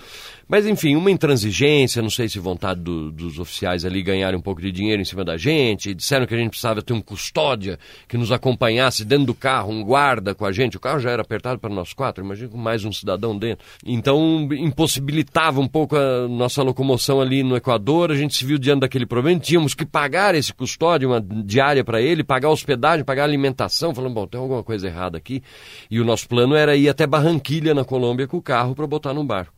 Mas 0.48 0.68
enfim, 0.68 0.96
uma 0.96 1.10
intransigência, 1.10 2.04
não 2.04 2.10
sei 2.10 2.30
se 2.30 2.38
vontade 2.38 2.80
do, 2.80 3.12
dos 3.12 3.40
oficiais 3.40 3.84
ali 3.84 4.04
ganharem 4.04 4.38
um 4.38 4.42
pouco 4.42 4.62
de 4.62 4.72
dinheiro 4.72 5.02
em 5.02 5.06
cima 5.06 5.26
da 5.26 5.38
gente. 5.38 5.96
Disseram 5.96 6.28
que 6.28 6.36
a 6.36 6.38
gente 6.38 6.50
precisava 6.50 6.84
ter 6.84 6.94
um 6.94 7.02
custódia 7.02 7.80
que 8.08 8.16
nos 8.16 8.32
acompanhasse 8.32 9.04
dentro 9.04 9.26
do 9.26 9.34
carro, 9.34 9.72
um 9.72 9.84
guarda 9.84 10.36
com 10.36 10.46
a 10.46 10.52
gente. 10.52 10.78
O 10.78 10.80
carro 10.80 11.00
já 11.00 11.10
era 11.10 11.24
apertado 11.24 11.60
para 11.60 11.74
nós 11.74 11.94
quatro, 11.94 12.24
imagina 12.24 12.50
com 12.50 12.60
mais 12.60 12.86
um 12.86 12.92
cidadão 12.92 13.36
dentro. 13.36 13.66
Então 13.84 14.48
impossibilitava 14.52 15.60
um 15.60 15.68
pouco 15.68 15.96
a 15.96 16.28
nossa 16.28 16.62
locomoção 16.62 17.20
ali 17.20 17.42
no 17.42 17.56
Equador. 17.56 18.12
A 18.12 18.16
gente 18.16 18.36
se 18.36 18.46
viu 18.46 18.60
diante 18.60 18.82
daquele 18.82 19.08
problema. 19.08 19.40
Tínhamos 19.40 19.74
que 19.74 19.84
pagar 19.84 20.36
esse 20.36 20.54
custódio, 20.54 21.10
uma 21.10 21.22
diária 21.44 21.84
para 21.84 22.00
ele, 22.00 22.24
pagar 22.24 22.52
hospedagem, 22.52 23.04
pagar 23.04 23.24
alimentação. 23.24 23.96
Falando, 23.96 24.14
bom, 24.14 24.28
tem 24.28 24.40
alguma 24.40 24.64
coisa 24.64 24.86
errada 24.88 25.18
aqui. 25.18 25.42
E 25.90 26.00
o 26.00 26.06
nosso 26.06 26.30
plano 26.30 26.54
era 26.54 26.76
ir 26.76 26.88
até 26.88 27.08
Barranquilha, 27.08 27.74
na 27.74 27.84
Colômbia, 27.84 28.28
com 28.28 28.38
o 28.38 28.42
carro 28.44 28.76
para 28.76 28.86
botar 28.86 29.12
no 29.12 29.24
barco. 29.24 29.55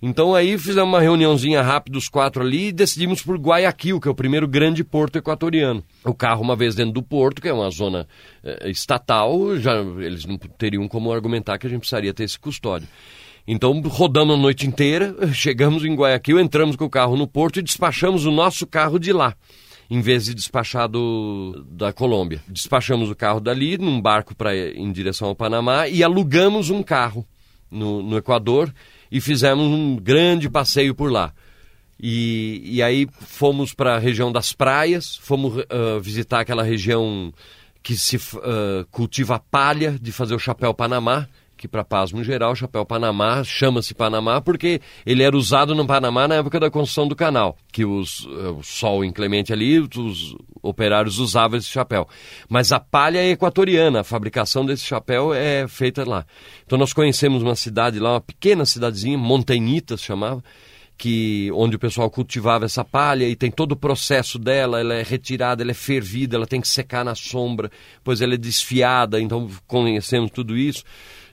Então 0.00 0.34
aí 0.34 0.58
fizemos 0.58 0.88
uma 0.88 1.00
reuniãozinha 1.00 1.62
rápida, 1.62 1.96
os 1.96 2.08
quatro 2.08 2.42
ali, 2.42 2.68
e 2.68 2.72
decidimos 2.72 3.22
por 3.22 3.38
Guayaquil, 3.38 3.98
que 3.98 4.08
é 4.08 4.10
o 4.10 4.14
primeiro 4.14 4.46
grande 4.46 4.84
porto 4.84 5.16
equatoriano. 5.16 5.82
O 6.04 6.14
carro, 6.14 6.42
uma 6.42 6.54
vez 6.54 6.74
dentro 6.74 6.92
do 6.92 7.02
porto, 7.02 7.40
que 7.40 7.48
é 7.48 7.52
uma 7.52 7.70
zona 7.70 8.06
eh, 8.44 8.70
estatal, 8.70 9.56
já 9.56 9.74
eles 9.74 10.26
não 10.26 10.36
teriam 10.36 10.86
como 10.86 11.12
argumentar 11.12 11.58
que 11.58 11.66
a 11.66 11.70
gente 11.70 11.80
precisaria 11.80 12.12
ter 12.12 12.24
esse 12.24 12.38
custódio. 12.38 12.86
Então, 13.48 13.80
rodamos 13.80 14.34
a 14.34 14.38
noite 14.38 14.66
inteira, 14.66 15.14
chegamos 15.32 15.84
em 15.84 15.94
Guayaquil, 15.94 16.40
entramos 16.40 16.76
com 16.76 16.84
o 16.84 16.90
carro 16.90 17.16
no 17.16 17.26
porto 17.26 17.58
e 17.58 17.62
despachamos 17.62 18.26
o 18.26 18.30
nosso 18.30 18.66
carro 18.66 18.98
de 18.98 19.12
lá 19.12 19.34
em 19.88 20.00
vez 20.00 20.24
de 20.24 20.34
despachar 20.34 20.88
do, 20.88 21.64
da 21.70 21.92
Colômbia. 21.92 22.42
Despachamos 22.48 23.08
o 23.08 23.14
carro 23.14 23.38
dali 23.38 23.78
num 23.78 24.00
barco 24.00 24.34
para 24.34 24.56
em 24.56 24.90
direção 24.90 25.28
ao 25.28 25.34
Panamá 25.36 25.86
e 25.86 26.02
alugamos 26.02 26.70
um 26.70 26.82
carro 26.82 27.24
no, 27.70 28.02
no 28.02 28.16
Equador 28.16 28.72
e 29.10 29.20
fizemos 29.20 29.64
um 29.64 29.96
grande 29.96 30.48
passeio 30.48 30.94
por 30.94 31.10
lá. 31.10 31.32
E, 32.00 32.60
e 32.64 32.82
aí 32.82 33.08
fomos 33.20 33.72
para 33.72 33.96
a 33.96 33.98
região 33.98 34.30
das 34.30 34.52
praias, 34.52 35.16
fomos 35.16 35.56
uh, 35.56 36.00
visitar 36.00 36.40
aquela 36.40 36.62
região 36.62 37.32
que 37.82 37.96
se 37.96 38.16
uh, 38.16 38.84
cultiva 38.90 39.38
palha 39.38 39.96
de 40.00 40.12
fazer 40.12 40.34
o 40.34 40.38
chapéu 40.38 40.74
Panamá, 40.74 41.28
que 41.56 41.66
para 41.66 41.82
pasmo 41.82 42.22
geral, 42.22 42.52
o 42.52 42.56
chapéu 42.56 42.84
Panamá 42.84 43.42
chama-se 43.42 43.94
Panamá 43.94 44.40
porque 44.40 44.80
ele 45.04 45.22
era 45.22 45.36
usado 45.36 45.74
no 45.74 45.86
Panamá 45.86 46.28
na 46.28 46.36
época 46.36 46.60
da 46.60 46.70
construção 46.70 47.08
do 47.08 47.16
canal, 47.16 47.56
que 47.72 47.84
os, 47.84 48.26
eh, 48.26 48.48
o 48.50 48.62
sol 48.62 49.04
inclemente 49.04 49.52
ali, 49.52 49.80
os 49.80 50.36
operários 50.62 51.18
usavam 51.18 51.58
esse 51.58 51.68
chapéu. 51.68 52.06
Mas 52.48 52.72
a 52.72 52.78
palha 52.78 53.18
é 53.18 53.30
equatoriana, 53.30 54.00
a 54.00 54.04
fabricação 54.04 54.66
desse 54.66 54.84
chapéu 54.84 55.32
é 55.32 55.66
feita 55.66 56.08
lá. 56.08 56.26
Então 56.64 56.78
nós 56.78 56.92
conhecemos 56.92 57.42
uma 57.42 57.56
cidade 57.56 57.98
lá, 57.98 58.12
uma 58.12 58.20
pequena 58.20 58.66
cidadezinha, 58.66 59.16
Montanhita 59.16 59.96
se 59.96 60.04
chamava, 60.04 60.42
que 60.98 61.50
onde 61.54 61.76
o 61.76 61.78
pessoal 61.78 62.10
cultivava 62.10 62.64
essa 62.64 62.84
palha 62.84 63.28
e 63.28 63.36
tem 63.36 63.50
todo 63.50 63.72
o 63.72 63.76
processo 63.76 64.38
dela, 64.38 64.80
ela 64.80 64.94
é 64.94 65.02
retirada, 65.02 65.62
ela 65.62 65.70
é 65.70 65.74
fervida, 65.74 66.36
ela 66.36 66.46
tem 66.46 66.60
que 66.60 66.68
secar 66.68 67.04
na 67.04 67.14
sombra, 67.14 67.70
depois 67.96 68.20
ela 68.20 68.34
é 68.34 68.38
desfiada, 68.38 69.20
então 69.20 69.48
conhecemos 69.66 70.30
tudo 70.30 70.56
isso 70.56 70.84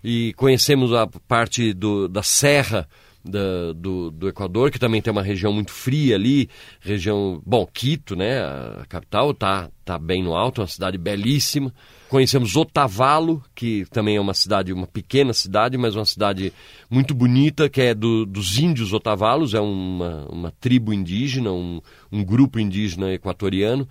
e 0.03 0.33
conhecemos 0.33 0.93
a 0.93 1.07
parte 1.07 1.73
do, 1.73 2.07
da 2.07 2.21
serra 2.21 2.87
da, 3.23 3.71
do, 3.73 4.11
do 4.11 4.27
Equador, 4.27 4.69
que 4.69 4.77
também 4.77 5.01
tem 5.01 5.11
uma 5.11 5.23
região 5.23 5.53
muito 5.53 5.71
fria 5.71 6.15
ali, 6.15 6.49
região, 6.81 7.41
bom, 7.45 7.65
Quito, 7.65 8.15
né, 8.15 8.41
a 8.41 8.85
capital, 8.89 9.31
está 9.31 9.69
tá 9.85 9.97
bem 9.97 10.21
no 10.21 10.35
alto, 10.35 10.61
uma 10.61 10.67
cidade 10.67 10.97
belíssima. 10.97 11.73
Conhecemos 12.09 12.55
Otavalo, 12.55 13.41
que 13.55 13.85
também 13.91 14.17
é 14.17 14.21
uma 14.21 14.33
cidade, 14.33 14.73
uma 14.73 14.85
pequena 14.85 15.33
cidade, 15.33 15.77
mas 15.77 15.95
uma 15.95 16.05
cidade 16.05 16.53
muito 16.89 17.13
bonita, 17.15 17.69
que 17.69 17.81
é 17.81 17.93
do, 17.93 18.25
dos 18.25 18.59
índios 18.59 18.93
Otavalos, 18.93 19.53
é 19.53 19.59
uma, 19.59 20.27
uma 20.29 20.51
tribo 20.51 20.93
indígena, 20.93 21.51
um, 21.51 21.81
um 22.11 22.23
grupo 22.23 22.59
indígena 22.59 23.13
equatoriano 23.13 23.87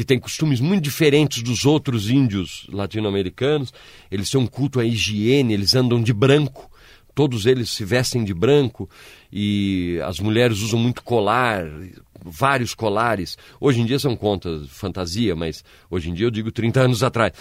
que 0.00 0.04
tem 0.06 0.18
costumes 0.18 0.60
muito 0.60 0.82
diferentes 0.82 1.42
dos 1.42 1.66
outros 1.66 2.08
índios 2.08 2.66
latino-americanos. 2.72 3.70
Eles 4.10 4.30
têm 4.30 4.40
um 4.40 4.46
culto 4.46 4.80
à 4.80 4.84
higiene, 4.86 5.52
eles 5.52 5.74
andam 5.74 6.02
de 6.02 6.10
branco, 6.10 6.70
todos 7.14 7.44
eles 7.44 7.68
se 7.68 7.84
vestem 7.84 8.24
de 8.24 8.32
branco 8.32 8.88
e 9.32 10.00
as 10.04 10.18
mulheres 10.18 10.60
usam 10.60 10.78
muito 10.78 11.02
colar, 11.02 11.64
vários 12.24 12.74
colares. 12.74 13.36
Hoje 13.60 13.80
em 13.80 13.86
dia 13.86 13.98
são 13.98 14.16
contas 14.16 14.68
fantasia, 14.68 15.34
mas 15.34 15.64
hoje 15.90 16.10
em 16.10 16.14
dia 16.14 16.26
eu 16.26 16.30
digo 16.30 16.50
30 16.52 16.80
anos 16.80 17.02
atrás. 17.02 17.32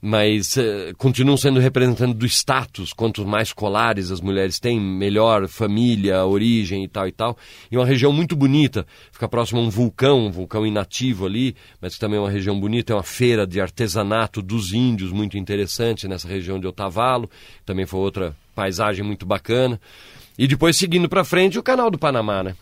Mas 0.00 0.56
uh, 0.56 0.94
continuam 0.98 1.36
sendo 1.36 1.58
representantes 1.58 2.16
do 2.16 2.26
status. 2.26 2.92
Quanto 2.92 3.26
mais 3.26 3.52
colares 3.52 4.10
as 4.10 4.20
mulheres 4.20 4.60
têm, 4.60 4.80
melhor 4.80 5.48
família, 5.48 6.24
origem 6.24 6.84
e 6.84 6.88
tal 6.88 7.08
e 7.08 7.12
tal. 7.12 7.36
E 7.70 7.76
uma 7.76 7.86
região 7.86 8.12
muito 8.12 8.36
bonita. 8.36 8.86
Fica 9.10 9.28
próximo 9.28 9.60
a 9.60 9.64
um 9.64 9.70
vulcão, 9.70 10.26
um 10.26 10.30
vulcão 10.30 10.66
inativo 10.66 11.26
ali, 11.26 11.56
mas 11.80 11.98
também 11.98 12.18
é 12.18 12.20
uma 12.20 12.30
região 12.30 12.58
bonita. 12.58 12.92
É 12.92 12.96
uma 12.96 13.02
feira 13.02 13.46
de 13.46 13.60
artesanato 13.60 14.42
dos 14.42 14.72
índios 14.72 15.12
muito 15.12 15.38
interessante 15.38 16.06
nessa 16.06 16.28
região 16.28 16.60
de 16.60 16.66
Otavalo. 16.66 17.30
Também 17.64 17.86
foi 17.86 18.00
outra 18.00 18.36
paisagem 18.54 19.04
muito 19.04 19.26
bacana. 19.26 19.80
E 20.38 20.46
depois, 20.46 20.76
seguindo 20.76 21.08
para 21.08 21.24
frente, 21.24 21.58
o 21.58 21.62
canal 21.62 21.90
do 21.90 21.98
Panamá, 21.98 22.42
né? 22.42 22.54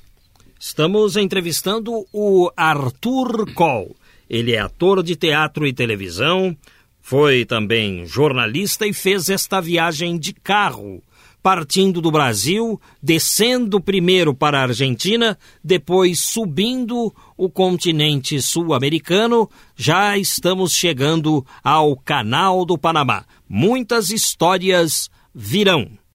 Estamos 0.58 1.16
entrevistando 1.16 2.06
o 2.12 2.50
Arthur 2.56 3.52
Coll. 3.52 3.94
Ele 4.30 4.52
é 4.52 4.60
ator 4.60 5.02
de 5.02 5.16
teatro 5.16 5.66
e 5.66 5.72
televisão, 5.72 6.56
foi 7.02 7.44
também 7.44 8.06
jornalista 8.06 8.86
e 8.86 8.94
fez 8.94 9.28
esta 9.28 9.60
viagem 9.60 10.18
de 10.18 10.32
carro, 10.32 11.02
partindo 11.42 12.00
do 12.00 12.10
Brasil, 12.10 12.80
descendo 13.02 13.78
primeiro 13.78 14.34
para 14.34 14.58
a 14.58 14.62
Argentina, 14.62 15.38
depois 15.62 16.20
subindo 16.20 17.14
o 17.36 17.50
continente 17.50 18.40
sul-americano. 18.40 19.50
Já 19.76 20.16
estamos 20.16 20.72
chegando 20.72 21.44
ao 21.62 21.94
Canal 21.94 22.64
do 22.64 22.78
Panamá. 22.78 23.26
Muitas 23.46 24.10
histórias 24.10 25.10
virão. 25.34 25.90